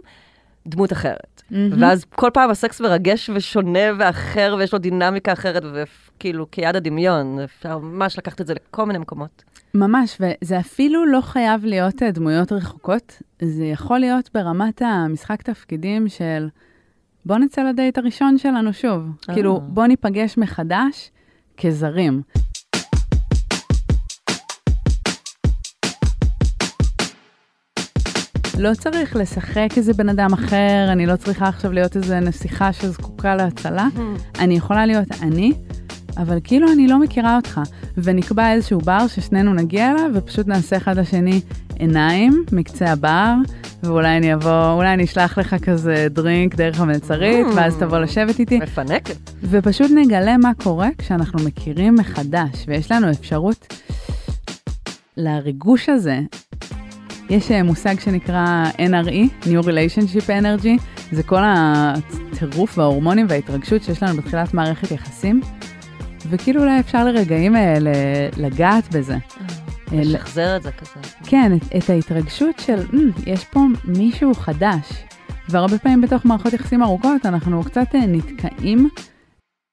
דמות 0.67 0.93
אחרת. 0.93 1.36
Mm-hmm. 1.53 1.55
ואז 1.81 2.05
כל 2.05 2.31
פעם 2.35 2.51
הסקס 2.51 2.81
מרגש 2.81 3.31
ושונה 3.35 3.79
ואחר, 3.99 4.57
ויש 4.59 4.73
לו 4.73 4.79
דינמיקה 4.79 5.33
אחרת, 5.33 5.63
וכאילו 5.75 6.51
כיד 6.51 6.77
הדמיון, 6.77 7.39
אפשר 7.45 7.79
ממש 7.79 8.19
לקחת 8.19 8.41
את 8.41 8.47
זה 8.47 8.55
לכל 8.55 8.87
מיני 8.87 8.99
מקומות. 8.99 9.45
ממש, 9.75 10.19
וזה 10.21 10.59
אפילו 10.59 11.07
לא 11.07 11.21
חייב 11.21 11.65
להיות 11.65 12.03
אה, 12.03 12.11
דמויות 12.11 12.53
רחוקות, 12.53 13.23
זה 13.43 13.65
יכול 13.65 13.99
להיות 13.99 14.31
ברמת 14.35 14.83
המשחק 14.85 15.43
תפקידים 15.43 16.09
של 16.09 16.49
בוא 17.27 17.39
נצא 17.39 17.63
לדייט 17.63 17.99
הראשון 17.99 18.39
שלנו 18.39 18.73
שוב. 18.73 19.03
Oh. 19.03 19.35
כאילו, 19.35 19.61
בוא 19.61 19.87
ניפגש 19.87 20.39
מחדש 20.39 21.11
כזרים. 21.57 22.23
לא 28.59 28.75
צריך 28.75 29.17
לשחק 29.17 29.69
איזה 29.77 29.93
בן 29.93 30.09
אדם 30.09 30.33
אחר, 30.33 30.89
אני 30.93 31.07
לא 31.07 31.17
צריכה 31.17 31.49
עכשיו 31.49 31.73
להיות 31.73 31.97
איזה 31.97 32.21
נסיכה 32.21 32.73
שזקוקה 32.73 33.37
להצלה. 33.37 33.89
Mm-hmm. 33.97 34.39
אני 34.39 34.57
יכולה 34.57 34.87
להיות 34.87 35.09
אני, 35.23 35.53
אבל 36.17 36.39
כאילו 36.45 36.73
אני 36.73 36.89
לא 36.89 36.99
מכירה 36.99 37.37
אותך. 37.37 37.61
ונקבע 37.97 38.53
איזשהו 38.53 38.81
בר 38.81 39.07
ששנינו 39.07 39.55
נגיע 39.55 39.91
אליו, 39.91 40.11
ופשוט 40.15 40.47
נעשה 40.47 40.77
אחד 40.77 40.99
לשני 40.99 41.41
עיניים 41.79 42.45
מקצה 42.53 42.93
הבר, 42.93 43.35
ואולי 43.83 44.17
אני 44.17 44.35
אבוא, 44.35 44.73
אולי 44.73 44.93
אני 44.95 45.05
אשלח 45.05 45.39
לך 45.39 45.57
כזה 45.63 46.07
דרינק 46.11 46.55
דרך 46.55 46.81
המלצרית, 46.81 47.47
mm. 47.47 47.57
ואז 47.57 47.77
תבוא 47.77 47.99
לשבת 47.99 48.39
איתי. 48.39 48.59
מפנקת. 48.59 49.31
ופשוט 49.43 49.91
נגלה 49.95 50.37
מה 50.37 50.53
קורה 50.63 50.89
כשאנחנו 50.99 51.45
מכירים 51.45 51.95
מחדש, 51.95 52.65
ויש 52.67 52.93
לנו 52.93 53.11
אפשרות 53.11 53.75
לריגוש 55.17 55.89
הזה 55.89 56.21
יש 57.31 57.51
אה, 57.51 57.63
מושג 57.63 58.01
שנקרא 58.01 58.65
NRE, 58.77 59.45
New 59.45 59.63
Relationship 59.63 60.27
Energy, 60.27 60.83
זה 61.13 61.23
כל 61.23 61.43
הטירוף 61.45 62.79
וההורמונים 62.79 63.27
וההתרגשות 63.29 63.83
שיש 63.83 64.03
לנו 64.03 64.17
בתחילת 64.17 64.55
מערכת 64.55 64.91
יחסים, 64.91 65.41
וכאילו 66.31 66.63
אולי 66.63 66.81
אפשר 66.81 67.05
לרגעים 67.05 67.55
האלה 67.57 67.93
לגעת 68.37 68.95
בזה. 68.95 69.15
אה, 69.15 69.19
לשחזר 69.93 70.57
את 70.57 70.63
זה 70.63 70.71
כזה. 70.73 71.09
כן, 71.25 71.53
את, 71.57 71.77
את 71.77 71.91
ההתרגשות 71.91 72.59
של, 72.59 72.87
mm, 72.91 73.23
יש 73.27 73.45
פה 73.45 73.61
מישהו 73.85 74.35
חדש. 74.35 75.05
והרבה 75.49 75.79
פעמים 75.79 76.01
בתוך 76.01 76.25
מערכות 76.27 76.53
יחסים 76.53 76.83
ארוכות 76.83 77.27
אנחנו 77.27 77.65
קצת 77.65 77.95
אה, 77.95 78.07
נתקעים 78.07 78.89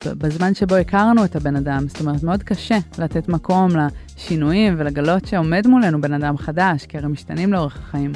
בזמן 0.08 0.54
שבו 0.54 0.76
הכרנו 0.76 1.26
את 1.26 1.36
הבן 1.36 1.56
אדם. 1.56 1.88
זאת 1.88 2.00
אומרת, 2.02 2.24
מאוד 2.24 2.44
קשה 2.44 2.78
לתת 3.00 3.30
מקום 3.30 3.70
לשינויים 4.16 4.76
ולגלות 4.78 5.26
שעומד 5.26 5.68
מולנו 5.68 6.02
בן 6.02 6.14
אדם 6.14 6.38
חדש, 6.38 6.86
כי 6.86 6.98
הרי 6.98 7.08
משתנים 7.08 7.54
לאורך 7.54 7.78
החיים. 7.78 8.12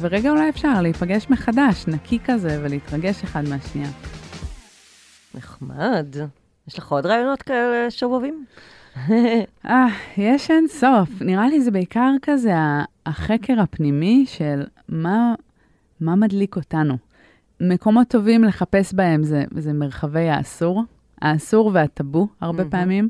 ורגע 0.00 0.30
אולי 0.30 0.48
אפשר 0.48 0.82
להיפגש 0.82 1.26
מחדש, 1.30 1.84
נקי 1.88 2.18
כזה, 2.24 2.60
ולהתרגש 2.62 3.24
אחד 3.24 3.48
מהשנייה. 3.48 3.88
נחמד. 5.34 6.06
יש 6.68 6.78
לך 6.78 6.92
עוד 6.92 7.06
רעיונות 7.06 7.42
כאלה 7.42 7.90
שובבים? 7.90 8.44
אה, 9.66 9.86
יש 10.16 10.50
אין 10.50 10.66
סוף. 10.68 11.08
נראה 11.20 11.48
לי 11.48 11.60
זה 11.60 11.70
בעיקר 11.70 12.10
כזה 12.22 12.52
החקר 13.06 13.60
הפנימי 13.60 14.24
של 14.28 14.62
מה, 14.88 15.34
מה 16.00 16.16
מדליק 16.16 16.56
אותנו. 16.56 16.96
מקומות 17.60 18.08
טובים 18.08 18.44
לחפש 18.44 18.94
בהם 18.94 19.22
זה, 19.22 19.44
זה 19.50 19.72
מרחבי 19.72 20.28
האסור, 20.28 20.82
האסור 21.22 21.70
והטאבו 21.74 22.28
הרבה 22.40 22.62
mm-hmm. 22.62 22.70
פעמים, 22.70 23.08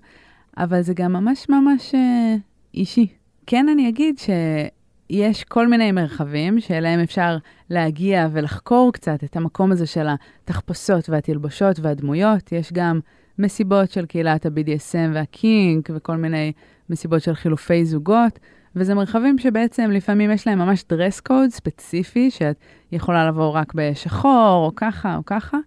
אבל 0.57 0.83
זה 0.83 0.95
גם 0.95 1.13
ממש 1.13 1.49
ממש 1.49 1.95
אה, 1.95 2.37
אישי. 2.75 3.07
כן, 3.47 3.69
אני 3.69 3.89
אגיד 3.89 4.17
שיש 4.19 5.45
כל 5.45 5.69
מיני 5.69 5.93
מרחבים 5.93 6.61
שאליהם 6.61 7.01
אפשר 7.01 7.37
להגיע 7.71 8.29
ולחקור 8.33 8.93
קצת 8.93 9.25
את 9.25 9.37
המקום 9.37 9.73
הזה 9.73 9.87
של 9.87 10.07
התחפושות 10.45 11.09
והתלבושות 11.09 11.81
והדמויות. 11.81 12.53
יש 12.53 12.73
גם 12.73 13.01
מסיבות 13.39 13.91
של 13.91 14.07
קהילת 14.07 14.47
ה-BDSM 14.47 15.15
והקינק 15.15 15.91
וכל 15.95 16.17
מיני 16.17 16.53
מסיבות 16.91 17.23
של 17.23 17.35
חילופי 17.35 17.85
זוגות. 17.85 18.39
וזה 18.77 18.95
מרחבים 18.95 19.39
שבעצם 19.39 19.91
לפעמים 19.91 20.31
יש 20.31 20.47
להם 20.47 20.59
ממש 20.59 20.85
דרס 20.89 21.21
קוד 21.21 21.51
ספציפי, 21.51 22.31
שאת 22.31 22.57
יכולה 22.93 23.29
לבוא 23.29 23.51
רק 23.51 23.73
בשחור, 23.75 24.65
או 24.67 24.73
ככה, 24.77 25.17
או 25.17 25.25
ככה, 25.27 25.59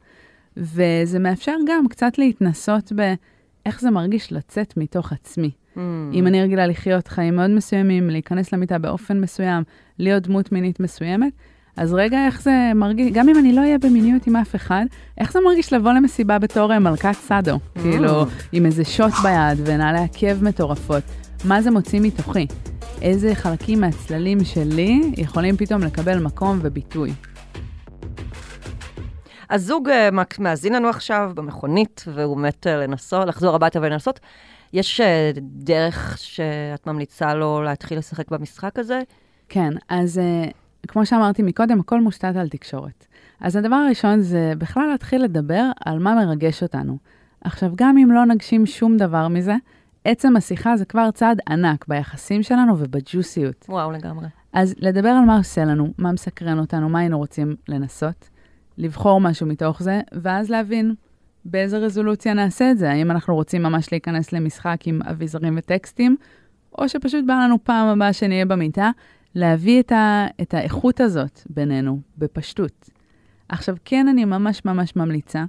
וזה 0.57 1.19
מאפשר 1.19 1.55
גם 1.67 1.87
קצת 1.87 2.17
להתנסות 2.17 2.91
באיך 2.91 3.81
זה 3.81 3.91
מרגיש 3.91 4.33
לצאת 4.33 4.77
מתוך 4.77 5.11
עצמי. 5.11 5.51
Mm. 5.75 5.79
אם 6.13 6.27
אני 6.27 6.43
רגילה 6.43 6.67
לחיות 6.67 7.07
חיים 7.07 7.35
מאוד 7.35 7.49
מסוימים, 7.49 8.09
להיכנס 8.09 8.53
למיטה 8.53 8.77
באופן 8.77 9.21
מסוים, 9.21 9.63
להיות 9.99 10.23
דמות 10.23 10.51
מינית 10.51 10.79
מסוימת, 10.79 11.33
אז 11.77 11.93
רגע, 11.93 12.25
איך 12.25 12.41
זה 12.41 12.71
מרגיש, 12.75 13.11
גם 13.13 13.29
אם 13.29 13.37
אני 13.37 13.53
לא 13.53 13.61
אהיה 13.61 13.77
במיניות 13.77 14.27
עם 14.27 14.35
אף 14.35 14.55
אחד, 14.55 14.85
איך 15.17 15.33
זה 15.33 15.39
מרגיש 15.45 15.73
לבוא 15.73 15.91
למסיבה 15.91 16.39
בתור 16.39 16.73
אה, 16.73 16.79
מלכת 16.79 17.13
סאדו? 17.13 17.55
Mm. 17.55 17.79
כאילו, 17.81 18.25
עם 18.51 18.65
איזה 18.65 18.85
שוט 18.85 19.13
ביד 19.23 19.59
ונעלי 19.65 19.99
עקב 19.99 20.43
מטורפות. 20.43 21.03
מה 21.45 21.61
זה 21.61 21.71
מוציא 21.71 21.99
מתוכי? 21.99 22.47
איזה 23.01 23.35
חלקים 23.35 23.81
מהצללים 23.81 24.43
שלי 24.43 25.01
יכולים 25.17 25.57
פתאום 25.57 25.81
לקבל 25.81 26.19
מקום 26.19 26.59
וביטוי? 26.61 27.13
הזוג 29.51 29.89
uh, 29.89 30.39
מאזין 30.39 30.73
לנו 30.73 30.89
עכשיו 30.89 31.31
במכונית, 31.35 32.03
והוא 32.07 32.37
מת 32.37 32.67
uh, 32.67 32.69
לנסות, 32.69 33.27
לחזור 33.27 33.55
הביתה 33.55 33.79
ולנסות. 33.81 34.19
יש 34.73 35.01
uh, 35.01 35.39
דרך 35.41 36.17
שאת 36.17 36.87
ממליצה 36.87 37.33
לו 37.33 37.61
להתחיל 37.61 37.97
לשחק 37.97 38.31
במשחק 38.31 38.79
הזה? 38.79 39.01
כן, 39.49 39.73
אז 39.89 40.21
כמו 40.87 41.05
שאמרתי 41.05 41.43
מקודם, 41.43 41.79
הכל 41.79 42.01
מושתת 42.01 42.35
על 42.35 42.49
תקשורת. 42.49 43.07
אז 43.41 43.55
הדבר 43.55 43.75
הראשון 43.75 44.21
זה 44.21 44.53
בכלל 44.57 44.87
להתחיל 44.87 45.23
לדבר 45.23 45.63
על 45.85 45.99
מה 45.99 46.15
מרגש 46.15 46.63
אותנו. 46.63 46.97
עכשיו, 47.41 47.71
גם 47.75 47.97
אם 47.97 48.11
לא 48.11 48.25
נגשים 48.25 48.65
שום 48.65 48.97
דבר 48.97 49.27
מזה, 49.27 49.55
עצם 50.05 50.35
השיחה 50.35 50.77
זה 50.77 50.85
כבר 50.85 51.11
צעד 51.11 51.39
ענק 51.49 51.85
ביחסים 51.87 52.43
שלנו 52.43 52.73
ובג'וסיות. 52.77 53.65
וואו, 53.69 53.91
לגמרי. 53.91 54.27
אז 54.53 54.75
לדבר 54.77 55.09
על 55.09 55.25
מה 55.25 55.37
עושה 55.37 55.65
לנו, 55.65 55.87
מה 55.97 56.11
מסקרן 56.11 56.59
אותנו, 56.59 56.89
מה 56.89 56.99
היינו 56.99 57.17
רוצים 57.17 57.55
לנסות. 57.67 58.29
לבחור 58.81 59.21
משהו 59.21 59.47
מתוך 59.47 59.83
זה, 59.83 60.01
ואז 60.11 60.49
להבין 60.49 60.93
באיזה 61.45 61.77
רזולוציה 61.77 62.33
נעשה 62.33 62.71
את 62.71 62.77
זה. 62.77 62.91
האם 62.91 63.11
אנחנו 63.11 63.35
רוצים 63.35 63.63
ממש 63.63 63.91
להיכנס 63.91 64.33
למשחק 64.33 64.77
עם 64.85 64.99
אביזרים 65.09 65.53
וטקסטים, 65.57 66.15
או 66.77 66.89
שפשוט 66.89 67.25
בא 67.25 67.33
לנו 67.33 67.63
פעם 67.63 67.87
הבאה 67.87 68.13
שנהיה 68.13 68.45
במיטה, 68.45 68.91
להביא 69.35 69.79
את, 69.79 69.91
ה, 69.91 70.25
את 70.41 70.53
האיכות 70.53 71.01
הזאת 71.01 71.41
בינינו, 71.49 71.99
בפשטות. 72.17 72.89
עכשיו, 73.49 73.75
כן, 73.85 74.07
אני 74.07 74.25
ממש 74.25 74.65
ממש 74.65 74.95
ממליצה 74.95 75.43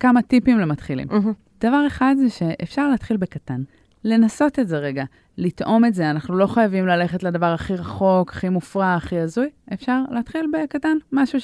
כמה 0.00 0.22
טיפים 0.22 0.58
למתחילים. 0.58 1.08
Mm-hmm. 1.08 1.60
דבר 1.60 1.86
אחד 1.86 2.14
זה 2.18 2.30
שאפשר 2.30 2.88
להתחיל 2.88 3.16
בקטן. 3.16 3.62
לנסות 4.04 4.58
את 4.58 4.68
זה 4.68 4.78
רגע, 4.78 5.04
לטעום 5.38 5.84
את 5.84 5.94
זה. 5.94 6.10
אנחנו 6.10 6.36
לא 6.36 6.46
חייבים 6.46 6.86
ללכת 6.86 7.22
לדבר 7.22 7.46
הכי 7.46 7.74
רחוק, 7.74 8.30
הכי 8.30 8.48
מופרע, 8.48 8.94
הכי 8.94 9.18
הזוי. 9.18 9.50
אפשר 9.72 10.02
להתחיל 10.10 10.46
בקטן, 10.52 10.96
משהו 11.12 11.40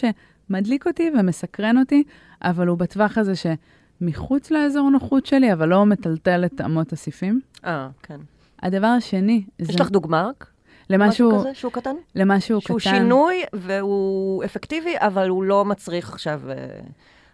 מדליק 0.51 0.87
אותי 0.87 1.11
ומסקרן 1.19 1.79
אותי, 1.79 2.03
אבל 2.43 2.67
הוא 2.67 2.79
בטווח 2.79 3.19
הזה 3.19 3.33
שמחוץ 3.37 4.51
לאזור 4.51 4.91
נוחות 4.91 5.27
שלי, 5.27 5.53
אבל 5.53 5.69
לא 5.69 5.87
מטלטל 5.87 6.45
את 6.45 6.61
אמות 6.61 6.93
הסיפים. 6.93 7.41
אה, 7.65 7.89
כן. 8.03 8.21
הדבר 8.63 8.87
השני... 8.87 9.45
יש 9.59 9.69
זה... 9.69 9.83
לך 9.83 9.91
דוגמה? 9.91 10.31
למשהו... 10.91 11.29
משהו 11.29 11.41
כזה 11.41 11.55
שהוא 11.55 11.73
קטן? 11.73 11.95
למשהו 12.15 12.61
שהוא 12.61 12.61
קטן. 12.61 12.91
שהוא 12.91 12.97
שינוי 12.97 13.43
והוא 13.53 14.45
אפקטיבי, 14.45 14.95
אבל 14.99 15.29
הוא 15.29 15.45
לא 15.45 15.65
מצריך 15.65 16.13
עכשיו... 16.13 16.41
אה, 16.51 16.55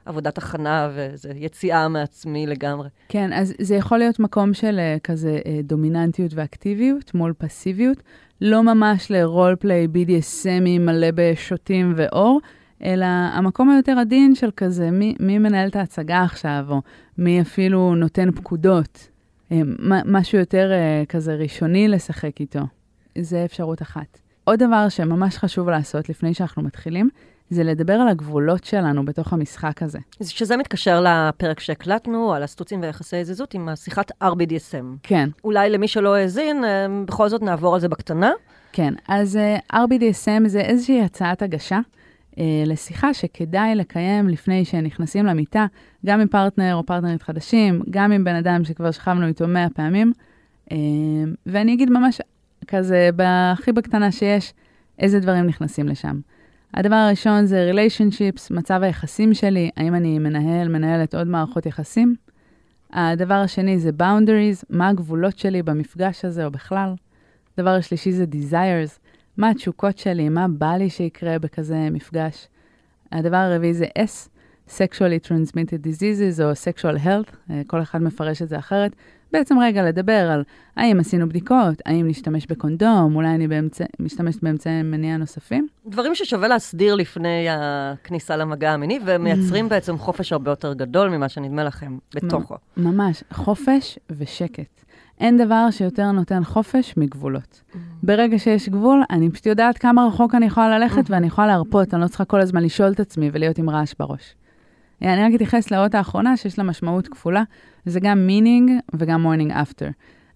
עבודת 0.06 0.38
הכנה 0.38 0.90
ואיזו 0.94 1.28
יציאה 1.34 1.88
מעצמי 1.88 2.46
לגמרי. 2.46 2.88
כן, 3.08 3.32
אז 3.32 3.54
זה 3.60 3.74
יכול 3.74 3.98
להיות 3.98 4.20
מקום 4.20 4.54
של 4.54 4.78
אה, 4.78 4.96
כזה 5.04 5.38
אה, 5.46 5.60
דומיננטיות 5.64 6.34
ואקטיביות 6.34 7.14
מול 7.14 7.32
פסיביות, 7.38 8.02
לא 8.40 8.62
ממש 8.62 9.10
לרול 9.10 9.56
פליי 9.56 9.86
BDSMי 9.86 10.78
מלא 10.80 11.08
בשוטים 11.14 11.92
ואור, 11.96 12.40
אלא 12.84 13.06
המקום 13.06 13.70
היותר 13.70 13.98
עדין 13.98 14.34
של 14.34 14.50
כזה, 14.56 14.90
מי, 14.90 15.14
מי 15.20 15.38
מנהל 15.38 15.68
את 15.68 15.76
ההצגה 15.76 16.22
עכשיו, 16.22 16.66
או 16.68 16.82
מי 17.18 17.40
אפילו 17.40 17.94
נותן 17.94 18.30
פקודות. 18.30 19.08
אה, 19.52 19.60
משהו 20.04 20.38
יותר 20.38 20.70
כזה 21.08 21.34
ראשוני 21.34 21.88
לשחק 21.88 22.40
איתו. 22.40 22.60
זה 23.18 23.44
אפשרות 23.44 23.82
אחת. 23.82 24.18
עוד 24.44 24.58
דבר 24.58 24.88
שממש 24.88 25.36
חשוב 25.36 25.68
לעשות 25.70 26.08
לפני 26.08 26.34
שאנחנו 26.34 26.62
מתחילים, 26.62 27.08
זה 27.50 27.64
לדבר 27.64 27.92
על 27.92 28.08
הגבולות 28.08 28.64
שלנו 28.64 29.04
בתוך 29.04 29.32
המשחק 29.32 29.82
הזה. 29.82 29.98
שזה 30.22 30.56
מתקשר 30.56 31.04
לפרק 31.04 31.60
שהקלטנו, 31.60 32.34
על 32.34 32.42
הסטוצים 32.42 32.80
ויחסי 32.82 33.24
זיזות 33.24 33.54
עם 33.54 33.68
השיחת 33.68 34.12
RBDSM. 34.22 34.96
כן. 35.02 35.28
אולי 35.44 35.70
למי 35.70 35.88
שלא 35.88 36.14
האזין, 36.14 36.64
אה, 36.64 36.86
בכל 37.04 37.28
זאת 37.28 37.42
נעבור 37.42 37.74
על 37.74 37.80
זה 37.80 37.88
בקטנה. 37.88 38.32
כן, 38.72 38.94
אז 39.08 39.36
uh, 39.36 39.74
אה, 39.74 39.84
RBDSM 39.84 40.48
זה 40.48 40.60
איזושהי 40.60 41.02
הצעת 41.02 41.42
הגשה 41.42 41.80
לשיחה 42.66 43.14
שכדאי 43.14 43.74
לקיים 43.74 44.28
לפני 44.28 44.64
שנכנסים 44.64 45.26
למיטה, 45.26 45.66
גם 46.06 46.20
עם 46.20 46.28
פרטנר 46.28 46.74
או 46.74 46.86
פרטנרית 46.86 47.22
חדשים, 47.22 47.82
גם 47.90 48.12
עם 48.12 48.24
בן 48.24 48.34
אדם 48.34 48.64
שכבר 48.64 48.90
שכבנו 48.90 49.26
איתו 49.26 49.48
מאה 49.48 49.70
פעמים. 49.74 50.12
Uh, 50.70 50.74
ואני 51.46 51.74
אגיד 51.74 51.90
ממש 51.90 52.20
כזה, 52.66 53.10
הכי 53.52 53.72
בקטנה 53.72 54.12
שיש, 54.12 54.52
איזה 54.98 55.20
דברים 55.20 55.46
נכנסים 55.46 55.88
לשם. 55.88 56.20
הדבר 56.74 56.94
הראשון 56.94 57.46
זה 57.46 57.72
relationships, 57.74 58.54
מצב 58.54 58.82
היחסים 58.82 59.34
שלי, 59.34 59.70
האם 59.76 59.94
אני 59.94 60.18
מנהל, 60.18 60.68
מנהלת 60.68 61.14
עוד 61.14 61.26
מערכות 61.26 61.66
יחסים. 61.66 62.14
הדבר 62.92 63.34
השני 63.34 63.78
זה 63.78 63.90
boundaries, 64.00 64.64
מה 64.70 64.88
הגבולות 64.88 65.38
שלי 65.38 65.62
במפגש 65.62 66.24
הזה 66.24 66.44
או 66.44 66.50
בכלל. 66.50 66.94
הדבר 67.58 67.70
השלישי 67.70 68.12
זה 68.12 68.24
desires, 68.32 68.98
מה 69.36 69.50
התשוקות 69.50 69.98
שלי, 69.98 70.28
מה 70.28 70.48
בא 70.48 70.72
לי 70.72 70.90
שיקרה 70.90 71.38
בכזה 71.38 71.88
מפגש. 71.90 72.48
הדבר 73.12 73.36
הרביעי 73.36 73.74
זה 73.74 73.86
S, 73.98 74.28
sexually 74.68 75.26
transmitted 75.26 75.86
diseases 75.86 76.42
או 76.42 76.52
sexual 76.52 77.04
health, 77.04 77.36
אה, 77.50 77.62
כל 77.66 77.82
אחד 77.82 78.02
מפרש 78.02 78.42
את 78.42 78.48
זה 78.48 78.58
אחרת. 78.58 78.92
בעצם 79.32 79.58
רגע 79.58 79.82
לדבר 79.82 80.30
על 80.30 80.44
האם 80.76 81.00
עשינו 81.00 81.28
בדיקות, 81.28 81.82
האם 81.86 82.08
נשתמש 82.08 82.46
בקונדום, 82.46 83.16
אולי 83.16 83.28
אני 83.28 83.48
באמצע, 83.48 83.84
משתמשת 84.00 84.42
באמצעי 84.42 84.82
מניעה 84.82 85.16
נוספים. 85.16 85.68
דברים 85.86 86.14
ששווה 86.14 86.48
להסדיר 86.48 86.94
לפני 86.94 87.46
הכניסה 87.50 88.36
למגע 88.36 88.72
המיני, 88.72 88.98
ומייצרים 89.04 89.66
mm. 89.66 89.68
בעצם 89.68 89.98
חופש 89.98 90.32
הרבה 90.32 90.50
יותר 90.50 90.72
גדול 90.72 91.08
ממה 91.08 91.28
שנדמה 91.28 91.64
לכם 91.64 91.98
בתוכו. 92.14 92.54
ממש, 92.76 93.24
חופש 93.32 93.98
ושקט. 94.10 94.84
אין 95.20 95.36
דבר 95.36 95.66
שיותר 95.70 96.12
נותן 96.12 96.44
חופש 96.44 96.94
מגבולות. 96.96 97.62
Mm. 97.72 97.76
ברגע 98.02 98.38
שיש 98.38 98.68
גבול, 98.68 99.02
אני 99.10 99.30
פשוט 99.30 99.46
יודעת 99.46 99.78
כמה 99.78 100.06
רחוק 100.06 100.34
אני 100.34 100.46
יכולה 100.46 100.78
ללכת 100.78 101.06
mm. 101.06 101.12
ואני 101.12 101.26
יכולה 101.26 101.46
להרפות, 101.46 101.94
אני 101.94 102.02
לא 102.02 102.08
צריכה 102.08 102.24
כל 102.24 102.40
הזמן 102.40 102.62
לשאול 102.62 102.92
את 102.92 103.00
עצמי 103.00 103.30
ולהיות 103.32 103.58
עם 103.58 103.70
רעש 103.70 103.94
בראש. 103.98 104.34
אני 105.02 105.24
רק 105.24 105.34
אתייחס 105.34 105.70
לאות 105.70 105.94
האחרונה 105.94 106.36
שיש 106.36 106.58
לה 106.58 106.64
משמעות 106.64 107.08
כפולה, 107.08 107.42
זה 107.86 108.00
גם 108.00 108.28
meaning 108.28 108.70
וגם 108.94 109.26
morning 109.26 109.52
after. 109.52 109.86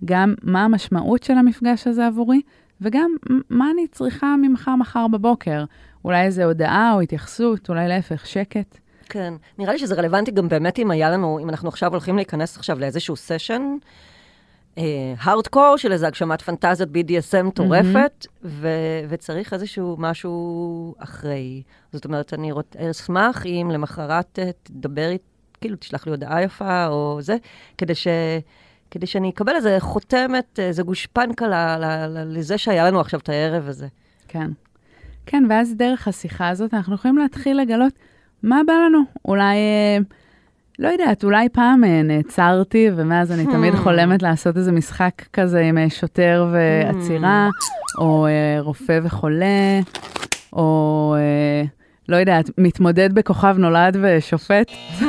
גם 0.05 0.35
מה 0.43 0.65
המשמעות 0.65 1.23
של 1.23 1.39
המפגש 1.39 1.87
הזה 1.87 2.07
עבורי, 2.07 2.41
וגם 2.81 3.11
מה 3.51 3.71
אני 3.71 3.87
צריכה 3.87 4.37
ממך 4.43 4.71
מחר 4.79 5.09
בבוקר. 5.09 5.65
אולי 6.05 6.23
איזו 6.23 6.43
הודעה 6.43 6.93
או 6.95 7.01
התייחסות, 7.01 7.69
אולי 7.69 7.89
להפך, 7.89 8.27
שקט. 8.27 8.79
כן, 9.09 9.35
נראה 9.59 9.73
לי 9.73 9.79
שזה 9.79 9.95
רלוונטי 9.95 10.31
גם 10.31 10.49
באמת 10.49 10.79
אם 10.79 10.91
היה 10.91 11.11
לנו, 11.11 11.39
אם 11.43 11.49
אנחנו 11.49 11.69
עכשיו 11.69 11.91
הולכים 11.91 12.17
להיכנס 12.17 12.57
עכשיו 12.57 12.79
לאיזשהו 12.79 13.17
סשן, 13.17 13.63
הארדקור 15.19 15.73
אה, 15.73 15.79
של 15.79 15.93
איזו 15.93 16.07
הגשמת 16.07 16.43
פנטזיות 16.43 16.89
BDSM 16.89 17.43
מטורפת, 17.43 18.27
mm-hmm. 18.27 18.39
ו- 18.45 19.01
וצריך 19.09 19.53
איזשהו 19.53 19.97
משהו 19.99 20.95
אחרי. 20.99 21.63
זאת 21.93 22.05
אומרת, 22.05 22.35
אני 22.35 22.53
רוצ... 22.53 22.77
אשמח 22.77 23.47
אם 23.47 23.71
למחרת 23.73 24.39
אה, 24.39 24.51
תדבר 24.63 25.11
כאילו, 25.61 25.77
תשלח 25.77 26.07
לי 26.07 26.11
הודעה 26.11 26.43
יפה 26.43 26.87
או 26.87 27.19
זה, 27.21 27.37
כדי 27.79 27.95
ש... 27.95 28.07
כדי 28.91 29.07
שאני 29.07 29.31
אקבל 29.31 29.57
איזה 29.57 29.77
חותמת, 29.81 30.59
איזה 30.59 30.83
גושפנקה 30.83 31.47
ל- 31.49 31.55
ל- 31.55 32.07
ל- 32.07 32.39
לזה 32.39 32.59
שהיה 32.59 32.87
לנו 32.87 33.01
עכשיו 33.01 33.21
את 33.21 33.29
הערב 33.29 33.69
הזה. 33.69 33.87
כן. 34.29 34.51
כן, 35.27 35.45
ואז 35.51 35.75
דרך 35.77 36.09
השיחה 36.09 36.49
הזאת 36.49 36.75
אנחנו 36.75 36.95
יכולים 36.95 37.19
להתחיל 37.19 37.61
לגלות 37.61 37.93
מה 38.43 38.61
בא 38.67 38.73
לנו. 38.73 38.99
אולי... 39.25 39.57
אה, 39.57 39.99
לא 40.81 40.89
יודעת, 40.89 41.25
אולי 41.25 41.49
פעם 41.49 41.85
אה, 41.85 42.03
נעצרתי, 42.03 42.89
ומאז 42.97 43.33
אני 43.33 43.47
תמיד 43.47 43.75
hmm. 43.75 43.77
חולמת 43.77 44.23
לעשות 44.23 44.57
איזה 44.57 44.73
משחק 44.73 45.13
כזה 45.33 45.61
עם 45.61 45.79
אה, 45.79 45.91
שוטר 45.91 46.47
ועצירה, 46.53 47.49
hmm. 47.49 48.01
או 48.01 48.27
אה, 48.27 48.61
רופא 48.61 49.01
וחולה, 49.03 49.81
או 50.53 51.17
לא 52.09 52.17
יודעת, 52.17 52.51
מתמודד 52.59 53.13
בכוכב 53.13 53.55
נולד 53.59 53.97
ושופט. 54.03 54.71
Hmm. 55.01 55.05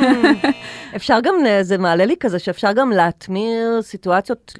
אפשר 0.96 1.18
גם, 1.22 1.34
זה 1.62 1.78
מעלה 1.78 2.04
לי 2.04 2.14
כזה, 2.20 2.38
שאפשר 2.38 2.72
גם 2.72 2.90
להטמיר 2.90 3.82
סיטואציות 3.82 4.54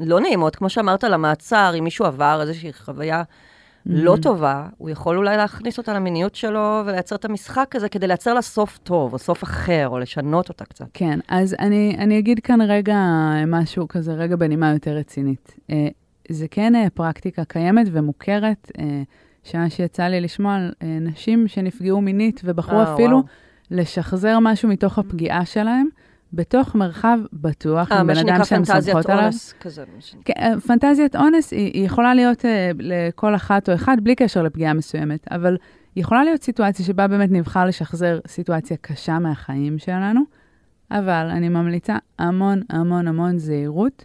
לא 0.00 0.20
נעימות, 0.20 0.56
כמו 0.56 0.70
שאמרת, 0.70 1.04
למעצר, 1.04 1.74
אם 1.78 1.84
מישהו 1.84 2.04
עבר 2.04 2.38
איזושהי 2.40 2.72
חוויה 2.72 3.22
לא 3.86 4.14
mm-hmm. 4.14 4.22
טובה, 4.22 4.68
הוא 4.78 4.90
יכול 4.90 5.16
אולי 5.16 5.36
להכניס 5.36 5.78
אותה 5.78 5.94
למיניות 5.94 6.34
שלו 6.34 6.82
ולייצר 6.86 7.16
את 7.16 7.24
המשחק 7.24 7.76
הזה 7.76 7.88
כדי 7.88 8.06
לייצר 8.06 8.34
לה 8.34 8.42
סוף 8.42 8.78
טוב, 8.78 9.12
או 9.12 9.18
סוף 9.18 9.42
אחר, 9.42 9.88
או 9.88 9.98
לשנות 9.98 10.48
אותה 10.48 10.64
קצת. 10.64 10.86
כן, 10.94 11.18
אז 11.28 11.56
אני, 11.58 11.96
אני 11.98 12.18
אגיד 12.18 12.40
כאן 12.40 12.60
רגע 12.60 12.96
משהו 13.46 13.88
כזה, 13.88 14.12
רגע 14.12 14.36
בנימה 14.36 14.72
יותר 14.72 14.90
רצינית. 14.90 15.54
אה, 15.70 15.88
זה 16.28 16.46
כן 16.50 16.74
אה, 16.74 16.90
פרקטיקה 16.94 17.44
קיימת 17.44 17.86
ומוכרת, 17.92 18.72
אה, 18.78 19.02
שמה 19.44 19.70
שיצא 19.70 20.02
לי 20.02 20.20
לשמוע 20.20 20.54
על 20.54 20.72
נשים 21.00 21.48
שנפגעו 21.48 22.00
מינית 22.00 22.40
ובחרו 22.44 22.82
אפילו 22.82 23.16
וואו. 23.16 23.26
לשחזר 23.70 24.38
משהו 24.40 24.68
מתוך 24.68 24.98
הפגיעה 24.98 25.44
שלהם. 25.44 25.88
בתוך 26.32 26.74
מרחב 26.74 27.18
בטוח, 27.32 27.92
עם 27.92 28.06
בן 28.06 28.16
אדם 28.16 28.44
שהן 28.44 28.64
סומכות 28.64 29.10
עליו. 29.10 29.30
כזה, 29.60 29.84
כן, 30.24 30.32
אה, 30.38 30.60
פנטזיית 30.60 31.16
אונס 31.16 31.52
היא, 31.52 31.70
היא 31.74 31.86
יכולה 31.86 32.14
להיות 32.14 32.38
uh, 32.38 32.44
לכל 32.78 33.34
אחת 33.34 33.68
או 33.68 33.74
אחד, 33.74 33.96
בלי 34.02 34.14
קשר 34.14 34.42
לפגיעה 34.42 34.74
מסוימת, 34.74 35.26
אבל 35.30 35.56
יכולה 35.96 36.24
להיות 36.24 36.42
סיטואציה 36.42 36.86
שבה 36.86 37.08
באמת 37.08 37.30
נבחר 37.30 37.64
לשחזר 37.64 38.18
סיטואציה 38.26 38.76
קשה 38.80 39.18
מהחיים 39.18 39.78
שלנו, 39.78 40.20
אבל 40.90 41.28
אני 41.30 41.48
ממליצה 41.48 41.96
המון 42.18 42.62
המון 42.70 43.08
המון 43.08 43.38
זהירות. 43.38 44.04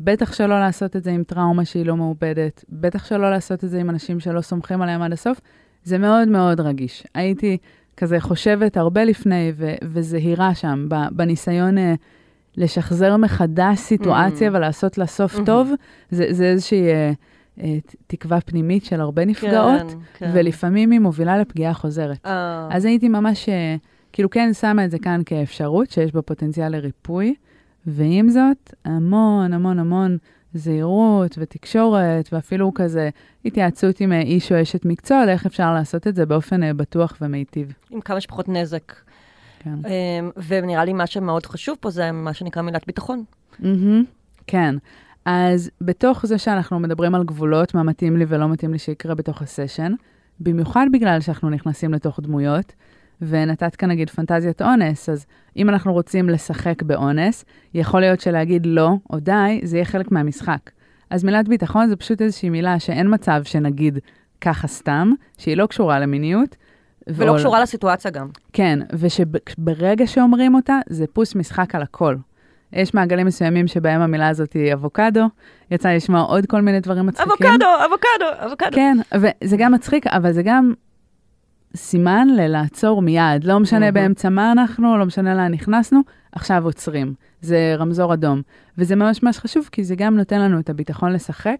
בטח 0.00 0.32
שלא 0.32 0.60
לעשות 0.60 0.96
את 0.96 1.04
זה 1.04 1.10
עם 1.10 1.24
טראומה 1.24 1.64
שהיא 1.64 1.86
לא 1.86 1.96
מעובדת, 1.96 2.64
בטח 2.68 3.04
שלא 3.04 3.30
לעשות 3.30 3.64
את 3.64 3.70
זה 3.70 3.80
עם 3.80 3.90
אנשים 3.90 4.20
שלא 4.20 4.40
סומכים 4.40 4.82
עליהם 4.82 5.02
עד 5.02 5.12
הסוף. 5.12 5.40
זה 5.84 5.98
מאוד 5.98 6.28
מאוד 6.28 6.60
רגיש. 6.60 7.06
הייתי 7.14 7.58
כזה 7.98 8.20
חושבת 8.20 8.76
הרבה 8.76 9.04
לפני 9.04 9.52
ו- 9.56 9.74
וזהירה 9.82 10.54
שם, 10.54 10.88
בניסיון 11.12 11.78
uh, 11.78 11.80
לשחזר 12.56 13.16
מחדש 13.16 13.78
סיטואציה 13.78 14.48
mm-hmm. 14.48 14.54
ולעשות 14.54 14.98
לה 14.98 15.06
סוף 15.06 15.36
mm-hmm. 15.36 15.44
טוב, 15.46 15.70
זה, 16.10 16.26
זה 16.30 16.44
איזושהי 16.44 16.86
uh, 16.88 17.58
uh, 17.58 17.62
תקווה 18.06 18.40
פנימית 18.40 18.84
של 18.84 19.00
הרבה 19.00 19.24
נפגעות, 19.24 19.90
כן, 19.90 19.98
כן. 20.14 20.30
ולפעמים 20.34 20.90
היא 20.90 21.00
מובילה 21.00 21.38
לפגיעה 21.38 21.74
חוזרת. 21.74 22.26
Oh. 22.26 22.28
אז 22.70 22.84
הייתי 22.84 23.08
ממש, 23.08 23.48
uh, 23.48 23.52
כאילו 24.12 24.30
כן 24.30 24.52
שמה 24.52 24.84
את 24.84 24.90
זה 24.90 24.98
כאן 24.98 25.20
כאפשרות 25.26 25.90
שיש 25.90 26.12
בה 26.12 26.22
פוטנציאל 26.22 26.68
לריפוי, 26.68 27.34
ועם 27.86 28.28
זאת, 28.28 28.74
המון 28.84 29.52
המון 29.52 29.78
המון 29.78 30.18
זהירות 30.54 31.38
ותקשורת, 31.38 32.28
ואפילו 32.32 32.74
כזה 32.74 33.10
התייעצות 33.44 34.00
עם 34.00 34.12
אה, 34.12 34.20
איש 34.20 34.52
או 34.52 34.62
אשת 34.62 34.84
מקצוע, 34.84 35.26
לאיך 35.26 35.46
אפשר 35.46 35.74
לעשות 35.74 36.06
את 36.06 36.14
זה 36.14 36.26
באופן 36.26 36.62
אה, 36.62 36.74
בטוח 36.74 37.16
ומיטיב. 37.20 37.72
עם 37.90 38.00
כמה 38.00 38.20
שפחות 38.20 38.48
נזק. 38.48 38.92
כן. 39.58 39.74
אמ, 39.74 40.30
ונראה 40.48 40.84
לי 40.84 40.92
מה 40.92 41.06
שמאוד 41.06 41.46
חשוב 41.46 41.76
פה 41.80 41.90
זה 41.90 42.12
מה 42.12 42.34
שנקרא 42.34 42.62
מילת 42.62 42.86
ביטחון. 42.86 43.24
Mm-hmm, 43.60 43.64
כן. 44.46 44.74
אז 45.24 45.70
בתוך 45.80 46.26
זה 46.26 46.38
שאנחנו 46.38 46.78
מדברים 46.78 47.14
על 47.14 47.24
גבולות, 47.24 47.74
מה 47.74 47.82
מתאים 47.82 48.16
לי 48.16 48.24
ולא 48.28 48.48
מתאים 48.48 48.72
לי 48.72 48.78
שיקרה 48.78 49.14
בתוך 49.14 49.42
הסשן, 49.42 49.92
במיוחד 50.40 50.86
בגלל 50.92 51.20
שאנחנו 51.20 51.50
נכנסים 51.50 51.94
לתוך 51.94 52.20
דמויות, 52.20 52.72
ונתת 53.22 53.76
כאן 53.76 53.90
נגיד 53.90 54.10
פנטזיית 54.10 54.62
אונס, 54.62 55.08
אז 55.08 55.26
אם 55.56 55.68
אנחנו 55.68 55.92
רוצים 55.92 56.28
לשחק 56.28 56.82
באונס, 56.82 57.44
יכול 57.74 58.00
להיות 58.00 58.20
שלהגיד 58.20 58.66
לא 58.66 58.90
או 59.10 59.18
די, 59.20 59.60
זה 59.62 59.76
יהיה 59.76 59.84
חלק 59.84 60.12
מהמשחק. 60.12 60.70
אז 61.10 61.24
מילת 61.24 61.48
ביטחון 61.48 61.88
זה 61.88 61.96
פשוט 61.96 62.22
איזושהי 62.22 62.50
מילה 62.50 62.78
שאין 62.78 63.14
מצב 63.14 63.40
שנגיד 63.44 63.98
ככה 64.40 64.68
סתם, 64.68 65.12
שהיא 65.38 65.56
לא 65.56 65.66
קשורה 65.66 66.00
למיניות. 66.00 66.56
ולא 67.06 67.26
ועול... 67.26 67.38
קשורה 67.38 67.60
לסיטואציה 67.60 68.10
גם. 68.10 68.28
כן, 68.52 68.78
ושברגע 68.92 70.06
שאומרים 70.06 70.54
אותה, 70.54 70.78
זה 70.88 71.04
פוס 71.12 71.34
משחק 71.34 71.74
על 71.74 71.82
הכל. 71.82 72.16
יש 72.72 72.94
מעגלים 72.94 73.26
מסוימים 73.26 73.66
שבהם 73.66 74.00
המילה 74.00 74.28
הזאת 74.28 74.52
היא 74.52 74.72
אבוקדו, 74.72 75.26
יצא 75.70 75.88
לשמוע 75.88 76.20
עוד 76.20 76.46
כל 76.46 76.60
מיני 76.60 76.80
דברים 76.80 77.06
מצחיקים. 77.06 77.32
אבוקדו, 77.32 77.66
אבוקדו, 77.86 78.46
אבוקדו. 78.46 78.70
כן, 78.72 78.96
וזה 79.14 79.56
גם 79.56 79.72
מצחיק, 79.72 80.06
אבל 80.06 80.32
זה 80.32 80.42
גם 80.42 80.72
סימן 81.76 82.28
ללעצור 82.36 83.02
מיד. 83.02 83.44
לא 83.44 83.60
משנה. 83.60 83.92
באמצע 83.92 84.28
מה 84.28 84.52
אנחנו, 84.52 84.98
לא 84.98 85.06
משנה 85.06 85.34
לאן 85.34 85.52
נכנסנו, 85.52 86.00
עכשיו 86.32 86.64
עוצרים. 86.64 87.14
זה 87.40 87.74
רמזור 87.78 88.14
אדום. 88.14 88.42
וזה 88.78 88.96
ממש 88.96 89.22
ממש 89.22 89.38
חשוב, 89.38 89.68
כי 89.72 89.84
זה 89.84 89.94
גם 89.96 90.16
נותן 90.16 90.40
לנו 90.40 90.60
את 90.60 90.70
הביטחון 90.70 91.12
לשחק, 91.12 91.56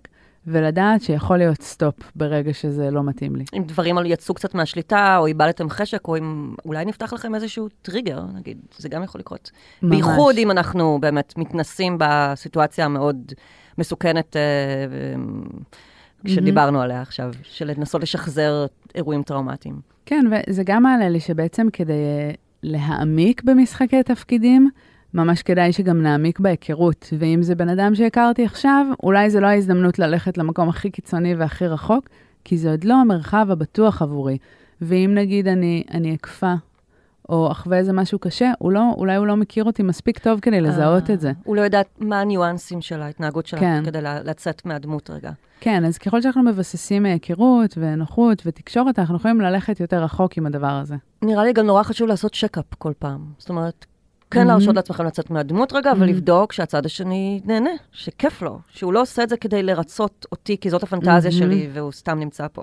ולדעת 0.46 1.02
שיכול 1.02 1.36
להיות 1.36 1.62
סטופ 1.62 1.94
ברגע 2.16 2.54
שזה 2.54 2.90
לא 2.90 3.02
מתאים 3.02 3.36
לי. 3.36 3.44
אם 3.56 3.62
דברים 3.66 3.96
יצאו 4.04 4.34
קצת 4.34 4.54
מהשליטה, 4.54 5.16
או 5.18 5.26
איבדתם 5.26 5.70
חשק, 5.70 6.08
או 6.08 6.16
אם 6.16 6.54
אולי 6.64 6.84
נפתח 6.84 7.12
לכם 7.12 7.34
איזשהו 7.34 7.68
טריגר, 7.82 8.22
נגיד, 8.34 8.58
זה 8.78 8.88
גם 8.88 9.02
יכול 9.02 9.18
לקרות. 9.18 9.50
ממש. 9.82 9.90
בייחוד 9.90 10.36
אם 10.38 10.50
אנחנו 10.50 10.98
באמת 11.00 11.34
מתנסים 11.36 11.96
בסיטואציה 12.00 12.84
המאוד 12.84 13.32
מסוכנת 13.78 14.36
אה, 14.36 14.42
שדיברנו 16.26 16.80
עליה 16.80 17.02
עכשיו, 17.02 17.30
של 17.42 17.70
לנסות 17.76 18.02
לשחזר 18.02 18.66
אירועים 18.94 19.22
טראומטיים. 19.22 19.80
כן, 20.08 20.24
וזה 20.30 20.62
גם 20.66 20.82
מעלה 20.82 21.08
לי 21.08 21.20
שבעצם 21.20 21.66
כדי 21.72 21.92
אה, 21.92 22.30
להעמיק 22.62 23.42
במשחקי 23.44 24.02
תפקידים, 24.02 24.70
ממש 25.14 25.42
כדאי 25.42 25.72
שגם 25.72 26.02
נעמיק 26.02 26.40
בהיכרות. 26.40 27.12
ואם 27.18 27.42
זה 27.42 27.54
בן 27.54 27.68
אדם 27.68 27.94
שהכרתי 27.94 28.44
עכשיו, 28.44 28.86
אולי 29.02 29.30
זו 29.30 29.40
לא 29.40 29.46
ההזדמנות 29.46 29.98
ללכת 29.98 30.38
למקום 30.38 30.68
הכי 30.68 30.90
קיצוני 30.90 31.34
והכי 31.34 31.66
רחוק, 31.66 32.08
כי 32.44 32.58
זה 32.58 32.70
עוד 32.70 32.84
לא 32.84 32.94
המרחב 32.94 33.46
הבטוח 33.50 34.02
עבורי. 34.02 34.38
ואם 34.80 35.10
נגיד 35.14 35.48
אני, 35.48 35.84
אני 35.90 36.14
אקפא, 36.14 36.54
או 37.28 37.52
אחווה 37.52 37.78
איזה 37.78 37.92
משהו 37.92 38.18
קשה, 38.18 38.50
הוא 38.58 38.72
לא, 38.72 38.82
אולי 38.96 39.16
הוא 39.16 39.26
לא 39.26 39.36
מכיר 39.36 39.64
אותי 39.64 39.82
מספיק 39.82 40.18
טוב 40.18 40.40
כדי 40.40 40.60
לזהות 40.60 41.10
אה, 41.10 41.14
את 41.14 41.20
זה. 41.20 41.32
הוא 41.44 41.56
לא 41.56 41.60
יודע 41.60 41.80
מה 41.98 42.20
הניואנסים 42.20 42.80
של 42.80 43.02
ההתנהגות 43.02 43.46
שלך, 43.46 43.60
כן. 43.60 43.82
כדי 43.84 43.98
לצאת 44.02 44.66
מהדמות 44.66 45.10
רגע. 45.10 45.30
כן, 45.60 45.84
אז 45.84 45.98
ככל 45.98 46.22
שאנחנו 46.22 46.42
מבססים 46.42 47.06
היכרות 47.06 47.78
ונוחות 47.80 48.42
ותקשורת, 48.46 48.98
אנחנו 48.98 49.16
יכולים 49.16 49.40
ללכת 49.40 49.80
יותר 49.80 50.02
רחוק 50.02 50.36
עם 50.38 50.46
הדבר 50.46 50.70
הזה. 50.70 50.94
נראה 51.22 51.44
לי 51.44 51.52
גם 51.52 51.66
נורא 51.66 51.82
חשוב 51.82 52.08
לעשות 52.08 52.34
צ'קאפ 52.34 52.74
כל 52.78 52.92
פעם. 52.98 53.24
זאת 53.38 53.48
אומרת, 53.48 53.86
כן 54.30 54.42
Mhm. 54.42 54.44
להרשות 54.44 54.76
לעצמכם 54.76 55.04
לצאת 55.04 55.30
מהדמות 55.30 55.72
רגע, 55.72 55.92
Mhm. 55.92 55.96
ולבדוק 55.98 56.52
שהצד 56.52 56.86
השני 56.86 57.40
נהנה, 57.44 57.70
שכיף 57.92 58.42
לו, 58.42 58.58
שהוא 58.68 58.92
לא 58.92 59.00
עושה 59.02 59.22
את 59.22 59.28
זה 59.28 59.36
כדי 59.36 59.62
לרצות 59.62 60.26
אותי, 60.32 60.56
כי 60.60 60.70
זאת 60.70 60.82
הפנטזיה 60.82 61.30
Mhm. 61.30 61.34
שלי, 61.34 61.68
והוא 61.72 61.92
סתם 61.92 62.18
נמצא 62.18 62.46
פה. 62.52 62.62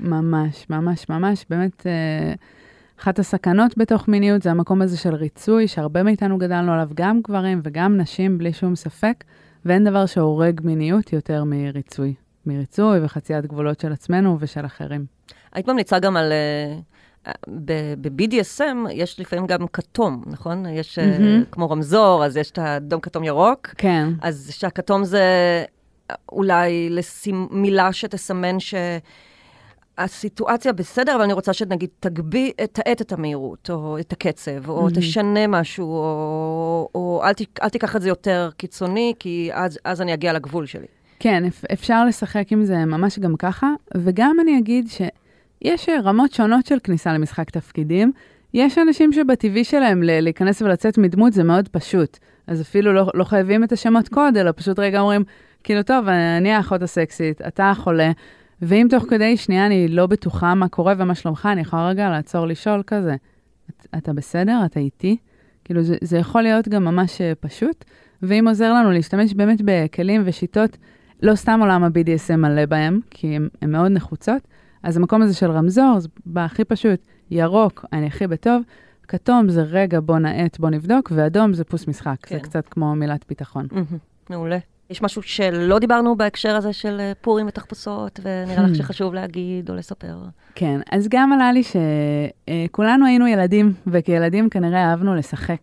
ממש, 0.00 0.66
ממש, 0.70 1.08
ממש. 1.08 1.46
באמת, 1.50 1.86
אה, 1.86 2.32
אחת 3.00 3.18
הסכנות 3.18 3.78
בתוך 3.78 4.08
מיניות 4.08 4.42
זה 4.42 4.50
המקום 4.50 4.82
הזה 4.82 4.96
של 4.96 5.14
ריצוי, 5.14 5.68
שהרבה 5.68 6.02
מאיתנו 6.02 6.38
גדלנו 6.38 6.72
עליו, 6.72 6.88
גם 6.94 7.20
גברים 7.24 7.60
וגם 7.64 7.96
נשים, 7.96 8.38
בלי 8.38 8.52
שום 8.52 8.76
ספק, 8.76 9.24
ואין 9.64 9.84
דבר 9.84 10.06
שהורג 10.06 10.60
מיניות 10.64 11.12
יותר 11.12 11.44
מריצוי. 11.44 12.14
מריצוי 12.46 13.04
וחציית 13.04 13.46
גבולות 13.46 13.80
של 13.80 13.92
עצמנו 13.92 14.36
ושל 14.40 14.66
אחרים. 14.66 15.06
היית 15.52 15.68
ממליצה 15.68 15.98
גם 15.98 16.16
על... 16.16 16.32
אה, 16.32 16.78
ב-BDSM 18.00 18.90
יש 18.92 19.20
לפעמים 19.20 19.46
גם 19.46 19.66
כתום, 19.72 20.22
נכון? 20.26 20.66
יש 20.66 20.98
אה, 20.98 21.18
מהמם. 21.18 21.44
כמו 21.50 21.70
רמזור, 21.70 22.24
אז 22.24 22.36
יש 22.36 22.50
את 22.50 22.58
האדום, 22.58 23.00
כתום, 23.00 23.24
ירוק. 23.24 23.66
כן, 23.78 24.08
אז 24.22 24.50
שהכתום 24.52 25.04
זה 25.04 25.24
אולי 26.32 26.90
לשים, 26.90 27.48
מילה 27.50 27.92
שתסמן 27.92 28.56
שהסיטואציה 30.00 30.72
בסדר, 30.72 31.14
אבל 31.14 31.22
אני 31.22 31.32
רוצה 31.32 31.52
שנגיד 31.52 31.88
תגבי, 32.00 32.52
תאט 32.72 33.00
את 33.00 33.12
המהירות, 33.12 33.70
או 33.70 33.98
את 33.98 34.12
הקצב, 34.12 34.68
או 34.68 34.76
מהמם. 34.76 34.90
תשנה 34.94 35.46
משהו, 35.46 35.86
או, 35.86 36.88
או 36.94 37.22
אל, 37.24 37.32
ת, 37.32 37.40
אל 37.62 37.68
תיקח 37.68 37.96
את 37.96 38.02
זה 38.02 38.08
יותר 38.08 38.50
קיצוני, 38.56 39.14
כי 39.18 39.50
אז, 39.52 39.78
אז 39.84 40.00
אני 40.02 40.14
אגיע 40.14 40.32
לגבול 40.32 40.66
שלי. 40.66 40.86
כן, 41.20 41.44
אפ- 41.44 41.64
אפשר 41.72 42.04
לשחק 42.04 42.52
עם 42.52 42.64
זה 42.64 42.76
ממש 42.76 43.18
גם 43.18 43.36
ככה, 43.36 43.68
וגם 43.96 44.36
אני 44.40 44.58
אגיד 44.58 44.86
שיש 44.88 45.88
רמות 46.04 46.32
שונות 46.32 46.66
של 46.66 46.78
כניסה 46.84 47.12
למשחק 47.12 47.50
תפקידים. 47.50 48.12
יש 48.54 48.78
אנשים 48.78 49.12
שבטבעי 49.12 49.64
שלהם 49.64 50.02
להיכנס 50.02 50.62
ולצאת 50.62 50.98
מדמות 50.98 51.32
זה 51.32 51.44
מאוד 51.44 51.68
פשוט. 51.68 52.18
אז 52.46 52.60
אפילו 52.60 52.92
לא, 52.92 53.10
לא 53.14 53.24
חייבים 53.24 53.64
את 53.64 53.72
השמות 53.72 54.08
קוד, 54.08 54.36
אלא 54.36 54.50
פשוט 54.56 54.78
רגע 54.78 55.00
אומרים, 55.00 55.24
כאילו, 55.64 55.82
טוב, 55.82 56.08
אני 56.08 56.52
האחות 56.52 56.82
הסקסית, 56.82 57.42
אתה 57.42 57.70
החולה, 57.70 58.10
ואם 58.62 58.86
תוך 58.90 59.04
כדי 59.10 59.36
שנייה 59.36 59.66
אני 59.66 59.88
לא 59.88 60.06
בטוחה 60.06 60.54
מה 60.54 60.68
קורה 60.68 60.94
ומה 60.98 61.14
שלומך, 61.14 61.48
אני 61.52 61.60
יכולה 61.60 61.88
רגע 61.88 62.08
לעצור 62.10 62.46
לשאול 62.46 62.82
כזה, 62.86 63.16
"את- 63.70 63.86
אתה 63.98 64.12
בסדר? 64.12 64.58
אתה 64.66 64.80
איתי? 64.80 65.16
כאילו, 65.64 65.82
זה, 65.82 65.96
זה 66.00 66.18
יכול 66.18 66.42
להיות 66.42 66.68
גם 66.68 66.84
ממש 66.84 67.20
אה, 67.20 67.32
פשוט, 67.40 67.84
ואם 68.22 68.48
עוזר 68.48 68.72
לנו 68.72 68.90
להשתמש 68.90 69.34
באמת 69.34 69.58
בכלים 69.64 70.22
ושיטות, 70.24 70.76
לא 71.22 71.34
סתם 71.34 71.58
עולם 71.60 71.84
ה-BDSM 71.84 72.36
מלא 72.36 72.66
בהם, 72.66 73.00
כי 73.10 73.36
הן 73.62 73.70
מאוד 73.72 73.92
נחוצות, 73.92 74.42
אז 74.82 74.96
המקום 74.96 75.22
הזה 75.22 75.34
של 75.34 75.50
רמזור, 75.50 75.98
זה 76.00 76.08
בא 76.26 76.44
הכי 76.44 76.64
פשוט, 76.64 77.00
ירוק, 77.30 77.84
אני 77.92 78.06
הכי 78.06 78.26
בטוב, 78.26 78.62
כתום 79.08 79.48
זה 79.48 79.62
רגע, 79.62 80.00
בוא 80.00 80.18
נאט, 80.18 80.58
בוא 80.58 80.70
נבדוק, 80.70 81.12
ואדום 81.14 81.52
זה 81.54 81.64
פוס 81.64 81.88
משחק, 81.88 82.16
כן. 82.22 82.34
זה 82.36 82.40
קצת 82.40 82.68
כמו 82.68 82.94
מילת 82.94 83.24
ביטחון. 83.28 83.66
מהמם, 83.72 83.84
מעולה. 84.30 84.58
יש 84.90 85.02
משהו 85.02 85.22
שלא 85.22 85.78
דיברנו 85.78 86.16
בהקשר 86.16 86.56
הזה 86.56 86.72
של 86.72 87.00
אה, 87.00 87.12
פורים 87.20 87.46
ותחפושות, 87.46 88.20
ונראה 88.22 88.62
לך 88.62 88.70
Hmm. 88.70 88.78
שחשוב 88.78 89.14
להגיד 89.14 89.70
או 89.70 89.74
לספר. 89.74 90.16
כן, 90.54 90.80
אז 90.92 91.08
גם 91.10 91.32
עלה 91.32 91.52
לי 91.52 91.62
שכולנו 91.62 93.06
היינו 93.06 93.26
ילדים, 93.26 93.72
וכילדים 93.86 94.48
כנראה 94.50 94.90
אהבנו 94.90 95.14
לשחק. 95.14 95.60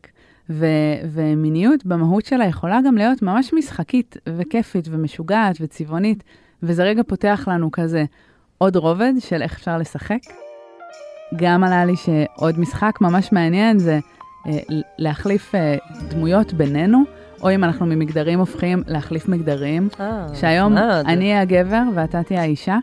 ו- 0.50 0.66
ומיניות 1.14 1.86
במהות 1.86 2.26
שלה 2.26 2.46
יכולה 2.46 2.80
גם 2.86 2.96
להיות 2.98 3.22
ממש 3.22 3.54
משחקית 3.54 4.18
וכיפית 4.30 4.88
ומשוגעת 4.92 5.56
וצבעונית, 5.62 6.24
וזה 6.64 6.84
רגע 6.84 7.02
פותח 7.08 7.48
לנו 7.52 7.72
כזה 7.72 8.04
עוד 8.58 8.76
רובד 8.76 9.14
של 9.20 9.42
איך 9.42 9.54
אפשר 9.54 9.78
לשחק. 9.78 10.18
גם 11.36 11.64
עלה 11.64 11.86
לי 11.86 11.94
שעוד 11.96 12.60
משחק 12.60 13.02
ממש 13.02 13.32
מעניין 13.32 13.80
זה 13.80 14.00
אה, 14.48 14.52
להחליף 14.98 15.56
אה, 15.56 15.76
דמויות 16.10 16.54
בינינו, 16.54 17.04
או 17.44 17.52
אם 17.52 17.64
אנחנו 17.64 17.86
ממגדרים 17.86 18.40
הופכים 18.40 18.84
להחליף 18.88 19.28
מגדרים. 19.28 19.90
אה, 20.00 20.28
שהיום. 20.34 20.78
אני 20.78 21.26
אהיה 21.26 21.42
הגבר 21.42 21.82
ואתה 21.96 22.24
תהיה 22.24 22.42
האישה, 22.42 22.78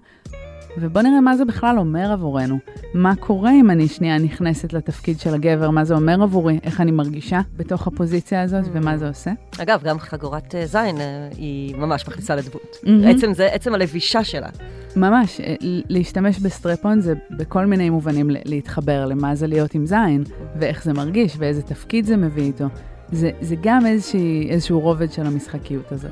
ובוא 0.78 1.02
נראה 1.02 1.20
מה 1.20 1.36
זה 1.36 1.44
בכלל 1.44 1.78
אומר 1.78 2.12
עבורנו. 2.12 2.58
מה 2.94 3.16
קורה 3.16 3.52
אם 3.52 3.70
אני 3.70 3.88
שנייה 3.88 4.18
נכנסת 4.18 4.72
לתפקיד 4.72 5.20
של 5.20 5.34
הגבר, 5.34 5.70
מה 5.70 5.84
זה 5.84 5.94
אומר 5.94 6.22
עבורי, 6.22 6.58
איך 6.62 6.80
אני 6.80 6.90
מרגישה 6.90 7.40
בתוך 7.56 7.86
הפוזיציה 7.86 8.42
הזאת 8.42 8.64
ומה 8.72 8.98
זה 8.98 9.08
עושה. 9.08 9.30
אגב, 9.58 9.82
גם 9.82 9.98
חגורת 9.98 10.54
אה, 10.54 10.66
זין 10.66 11.00
אה, 11.00 11.28
היא 11.36 11.76
ממש 11.76 12.08
מכניסה 12.08 12.36
לדמות. 12.36 12.76
מהמם. 12.82 13.04
עצם 13.04 13.32
זה, 13.34 13.46
עצם 13.46 13.74
הלבישה 13.74 14.24
שלה. 14.24 14.48
ממש, 14.96 15.40
להשתמש 15.88 16.38
בסטרפון 16.38 17.00
זה 17.00 17.14
בכל 17.30 17.66
מיני 17.66 17.90
מובנים 17.90 18.30
להתחבר 18.44 19.06
למה 19.06 19.34
זה 19.34 19.46
להיות 19.46 19.74
עם 19.74 19.86
זין, 19.86 20.24
ואיך 20.56 20.84
זה 20.84 20.92
מרגיש, 20.92 21.34
ואיזה 21.38 21.62
תפקיד 21.62 22.04
זה 22.04 22.16
מביא 22.16 22.42
איתו. 22.42 22.66
זה, 23.12 23.30
זה 23.40 23.56
גם 23.60 23.86
איזושהי, 23.86 24.50
איזשהו 24.50 24.80
רובד 24.80 25.12
של 25.12 25.26
המשחקיות 25.26 25.92
הזאת. 25.92 26.10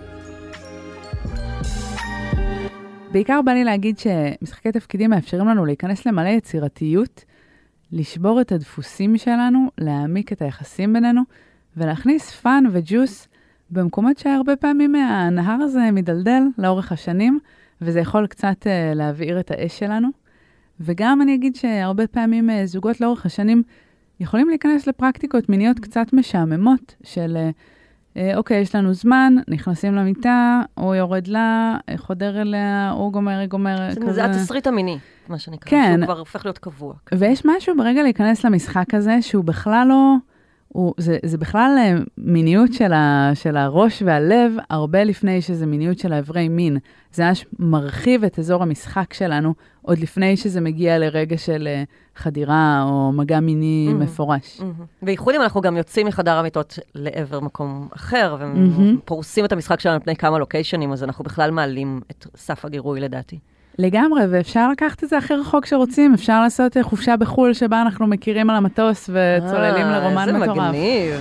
בעיקר 3.12 3.40
בא 3.44 3.52
לי 3.52 3.64
להגיד 3.64 3.98
שמשחקי 3.98 4.72
תפקידים 4.72 5.10
מאפשרים 5.10 5.48
לנו 5.48 5.64
להיכנס 5.64 6.06
למלא 6.06 6.28
יצירתיות, 6.28 7.24
לשבור 7.92 8.40
את 8.40 8.52
הדפוסים 8.52 9.18
שלנו, 9.18 9.70
להעמיק 9.78 10.32
את 10.32 10.42
היחסים 10.42 10.92
בינינו, 10.92 11.22
ולהכניס 11.76 12.30
fun 12.30 12.64
ו 12.72 12.81
juice 12.81 13.28
במקומות 13.70 14.18
שהרבה 14.18 14.56
פעמים 14.56 14.94
הנהר 14.94 15.62
הזה 15.62 15.90
מדלדל 15.92 16.42
לאורך 16.58 16.92
השנים, 16.92 17.38
וזה 17.80 18.00
יכול 18.00 18.26
קצת 18.26 18.62
uh, 18.62 18.94
להבעיר 18.94 19.40
את 19.40 19.50
האש 19.50 19.78
שלנו. 19.78 20.08
וגם 20.80 21.22
אני 21.22 21.34
אגיד 21.34 21.56
שהרבה 21.56 22.06
פעמים 22.06 22.50
uh, 22.50 22.52
זוגות 22.64 23.00
לאורך 23.00 23.26
השנים 23.26 23.62
יכולים 24.20 24.48
להיכנס 24.48 24.86
לפרקטיקות 24.86 25.48
מיניות 25.48 25.78
קצת 25.80 26.12
משעממות, 26.12 26.94
של 27.04 27.36
uh, 28.14 28.18
אוקיי, 28.34 28.60
יש 28.60 28.74
לנו 28.74 28.94
זמן, 28.94 29.34
נכנסים 29.48 29.94
למיטה, 29.94 30.62
הוא 30.74 30.94
יורד 30.94 31.26
לה, 31.26 31.76
חודר 31.96 32.40
אליה, 32.40 32.90
הוא 32.90 33.12
גומר, 33.12 33.38
היא 33.38 33.48
גומרת, 33.48 33.94
זה, 33.94 34.12
זה 34.12 34.24
התסריט 34.24 34.66
המיני, 34.66 34.98
מה 35.28 35.38
שנקרא, 35.38 35.70
כן. 35.70 35.94
שהוא 35.96 36.04
כבר 36.04 36.18
הופך 36.18 36.44
להיות 36.46 36.58
קבוע. 36.58 36.94
ויש 37.14 37.42
משהו 37.44 37.76
ברגע 37.76 38.02
להיכנס 38.02 38.44
למשחק 38.44 38.94
הזה 38.94 39.22
שהוא 39.22 39.44
בכלל 39.44 39.86
לא, 39.88 40.14
הוא, 40.68 40.94
זה, 40.96 41.18
זה 41.24 41.38
בכלל 41.38 41.74
אה, 41.78 41.94
מיניות 42.18 42.72
של, 42.72 42.92
ה, 42.92 43.30
של 43.34 43.56
הראש 43.56 44.02
והלב, 44.06 44.52
הרבה 44.70 45.04
לפני 45.04 45.40
שזה 45.42 45.66
מיניות 45.66 45.98
של 45.98 46.12
האיברי 46.12 46.48
מין. 46.48 46.78
זה 47.12 47.24
ממש 47.26 47.46
מרחיב 47.58 48.24
את 48.24 48.38
אזור 48.38 48.62
המשחק 48.62 49.12
שלנו, 49.14 49.54
עוד 49.82 49.98
לפני 49.98 50.36
שזה 50.36 50.60
מגיע 50.60 50.98
לרגע 50.98 51.38
של 51.38 51.68
אה, 51.70 51.82
חדירה 52.16 52.84
או 52.88 53.12
מגע 53.12 53.40
מיני 53.40 53.88
Mm. 53.90 53.94
מפורש. 53.94 54.60
מהמם. 54.60 54.72
בייחוד 55.02 55.34
אם 55.34 55.42
אנחנו 55.42 55.60
גם 55.60 55.76
יוצאים 55.76 56.06
מחדר 56.06 56.36
המיטות 56.38 56.78
לעבר 56.94 57.40
מקום 57.40 57.88
אחר. 57.96 58.36
ופורסים 58.98 59.44
את 59.44 59.52
המשחק 59.52 59.80
שלנו 59.80 59.94
על 59.94 60.00
פני 60.00 60.16
כמה 60.16 60.38
לוקיישנים, 60.38 60.92
אז 60.92 61.04
אנחנו 61.04 61.24
בכלל 61.24 61.50
מעלים 61.50 62.00
את 62.10 62.26
סף 62.36 62.64
הגירוי 62.64 63.00
לדעתי. 63.00 63.38
לגמרי, 63.78 64.22
ואפשר 64.30 64.70
לקחת 64.70 65.04
את 65.04 65.08
זה 65.08 65.18
הכי 65.18 65.34
רחוק 65.34 65.66
שרוצים, 65.66 66.14
אפשר 66.14 66.40
לעשות 66.40 66.76
אה, 66.76 66.82
חופשה 66.82 67.16
בחו"ל 67.16 67.52
שבה 67.52 67.82
אנחנו 67.82 68.06
מכירים 68.06 68.50
על 68.50 68.56
המטוס 68.56 69.10
וצוללים 69.10 69.86
אה, 69.86 69.98
לרומן 69.98 70.28
איזה 70.28 70.38
מטורף. 70.38 70.68
מגניב. 70.68 71.14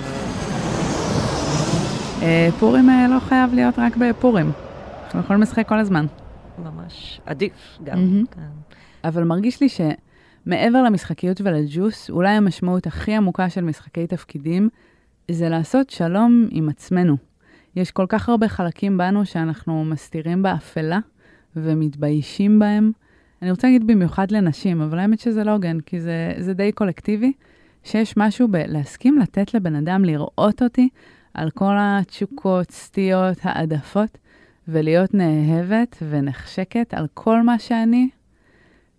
אה, 2.22 2.48
פורים 2.58 2.88
לא 3.10 3.20
חייב 3.20 3.54
להיות 3.54 3.74
רק 3.78 3.96
בפורים. 3.96 4.52
אנחנו 5.04 5.20
יכולים 5.20 5.42
לשחק 5.42 5.68
כל 5.68 5.78
הזמן. 5.78 6.06
ממש 6.58 7.20
עדיף 7.26 7.78
גם. 7.84 7.98
מהמם. 7.98 8.24
כן. 8.30 8.40
אבל 9.04 9.24
מרגיש 9.24 9.60
לי 9.60 9.68
מעבר 10.46 10.82
למשחקיות 10.82 11.40
ולג'וס, 11.40 12.10
אולי 12.10 12.30
המשמעות 12.30 12.86
הכי 12.86 13.14
עמוקה 13.14 13.50
של 13.50 13.60
משחקי 13.60 14.06
תפקידים 14.06 14.68
זה 15.30 15.48
לעשות 15.48 15.90
שלום 15.90 16.48
עם 16.50 16.68
עצמנו. 16.68 17.16
יש 17.76 17.90
כל 17.90 18.06
כך 18.08 18.28
הרבה 18.28 18.48
חלקים 18.48 18.98
בנו 18.98 19.26
שאנחנו 19.26 19.84
מסתירים 19.84 20.42
באפלה 20.42 20.98
ומתביישים 21.62 22.58
בהם. 22.58 22.92
אני 23.42 23.50
רוצה 23.50 23.66
להגיד 23.66 23.86
במיוחד 23.86 24.30
לנשים, 24.30 24.80
אבל 24.80 24.98
האמת 24.98 25.20
שזה 25.20 25.44
לא 25.44 25.50
הוגן, 25.50 25.80
כי 25.80 26.00
זה, 26.00 26.32
זה 26.38 26.54
די 26.54 26.72
קולקטיבי, 26.72 27.32
שיש 27.84 28.16
משהו 28.16 28.48
בלהסכים 28.48 29.18
לתת 29.18 29.54
לבן 29.54 29.74
אדם 29.74 30.04
לראות 30.04 30.62
אותי 30.62 30.88
על 31.34 31.50
כל 31.50 31.74
התשוקות, 31.78 32.70
סטיות, 32.70 33.38
העדפות, 33.42 34.18
ולהיות 34.68 35.14
נאהבת 35.14 35.96
ונחשקת 36.10 36.94
על 36.94 37.06
כל 37.14 37.42
מה 37.42 37.58
שאני, 37.58 38.08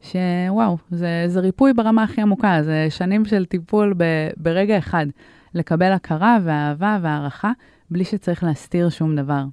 שוואו, 0.02 0.78
זה, 0.92 1.24
זה 1.28 1.40
ריפוי 1.40 1.74
ברמה 1.74 2.04
הכי 2.04 2.22
עמוקה, 2.22 2.64
זה 2.64 2.88
שנים 2.90 3.26
של 3.26 3.46
טיפול 3.46 3.94
ב, 3.98 4.04
ברגע 4.38 4.78
אחד, 4.78 5.06
לקבל 5.54 5.92
הכרה 5.92 6.38
ואהבה 6.44 7.00
והערכה, 7.02 7.52
בלי 7.92 8.06
שצריך 8.06 8.44
להסתיר 8.44 8.90
שום 8.90 9.16
דבר. 9.16 9.44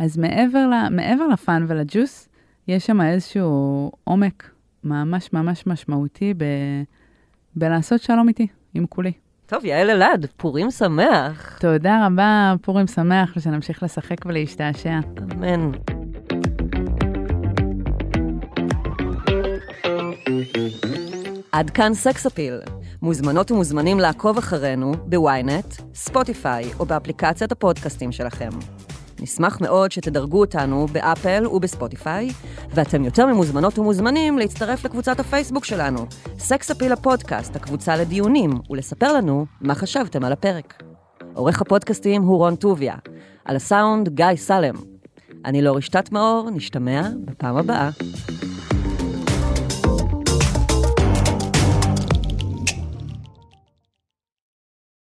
אז 0.00 0.18
מעבר, 0.18 0.66
ל, 0.66 0.88
מעבר 0.90 1.26
לפאן 1.26 1.64
ולג'וס, 1.68 2.28
יש 2.68 2.86
שם 2.86 3.00
איזשהו 3.00 3.92
עומק 4.04 4.50
ממש 4.84 5.32
ממש 5.32 5.66
משמעותי 5.66 6.34
ב, 6.36 6.44
בלעשות 7.56 8.00
שלום 8.00 8.28
איתי, 8.28 8.46
עם 8.74 8.86
כולי. 8.86 9.12
טוב, 9.46 9.64
יעל 9.64 9.90
אלעד, 9.90 10.26
פורים 10.36 10.70
שמח. 10.70 11.58
תודה 11.60 12.06
רבה, 12.06 12.54
פורים 12.62 12.86
שמח, 12.86 13.32
ושנמשיך 13.36 13.82
לשחק 13.82 14.26
ולהשתעשע. 14.26 15.00
אמן. 15.32 15.70
עד 21.52 21.70
כאן 21.70 21.94
סקס 21.94 22.26
אפיל. 22.26 22.60
מוזמנות 23.02 23.50
ומוזמנים 23.50 23.98
לעקוב 23.98 24.38
אחרינו 24.38 24.92
בוויינט, 24.92 25.74
ספוטיפיי 25.94 26.64
או 26.78 26.86
באפליקציית 26.86 27.52
הפודקאסטים 27.52 28.12
שלכם. 28.12 28.50
נשמח 29.22 29.60
מאוד 29.60 29.92
שתדרגו 29.92 30.40
אותנו 30.40 30.86
באפל 30.86 31.46
ובספוטיפיי, 31.46 32.28
ואתם 32.70 33.04
יותר 33.04 33.26
ממוזמנות 33.26 33.78
ומוזמנים 33.78 34.38
להצטרף 34.38 34.84
לקבוצת 34.84 35.20
הפייסבוק 35.20 35.64
שלנו, 35.64 36.06
סקס 36.38 36.70
אפיל 36.70 36.92
הפודקאסט, 36.92 37.56
הקבוצה 37.56 37.96
לדיונים, 37.96 38.50
ולספר 38.70 39.12
לנו 39.12 39.46
מה 39.60 39.74
חשבתם 39.74 40.24
על 40.24 40.32
הפרק. 40.32 40.82
עורך 41.34 41.60
הפודקאסטים 41.62 42.22
הוא 42.22 42.36
רון 42.36 42.56
טוביה, 42.56 42.94
על 43.44 43.56
הסאונד 43.56 44.08
גיא 44.08 44.36
סלם. 44.36 44.74
אני 45.44 45.62
לאור 45.62 45.76
רשתת 45.76 46.12
מאור, 46.12 46.50
נשתמע 46.50 47.02
בפעם 47.24 47.56
הבאה. 47.56 47.90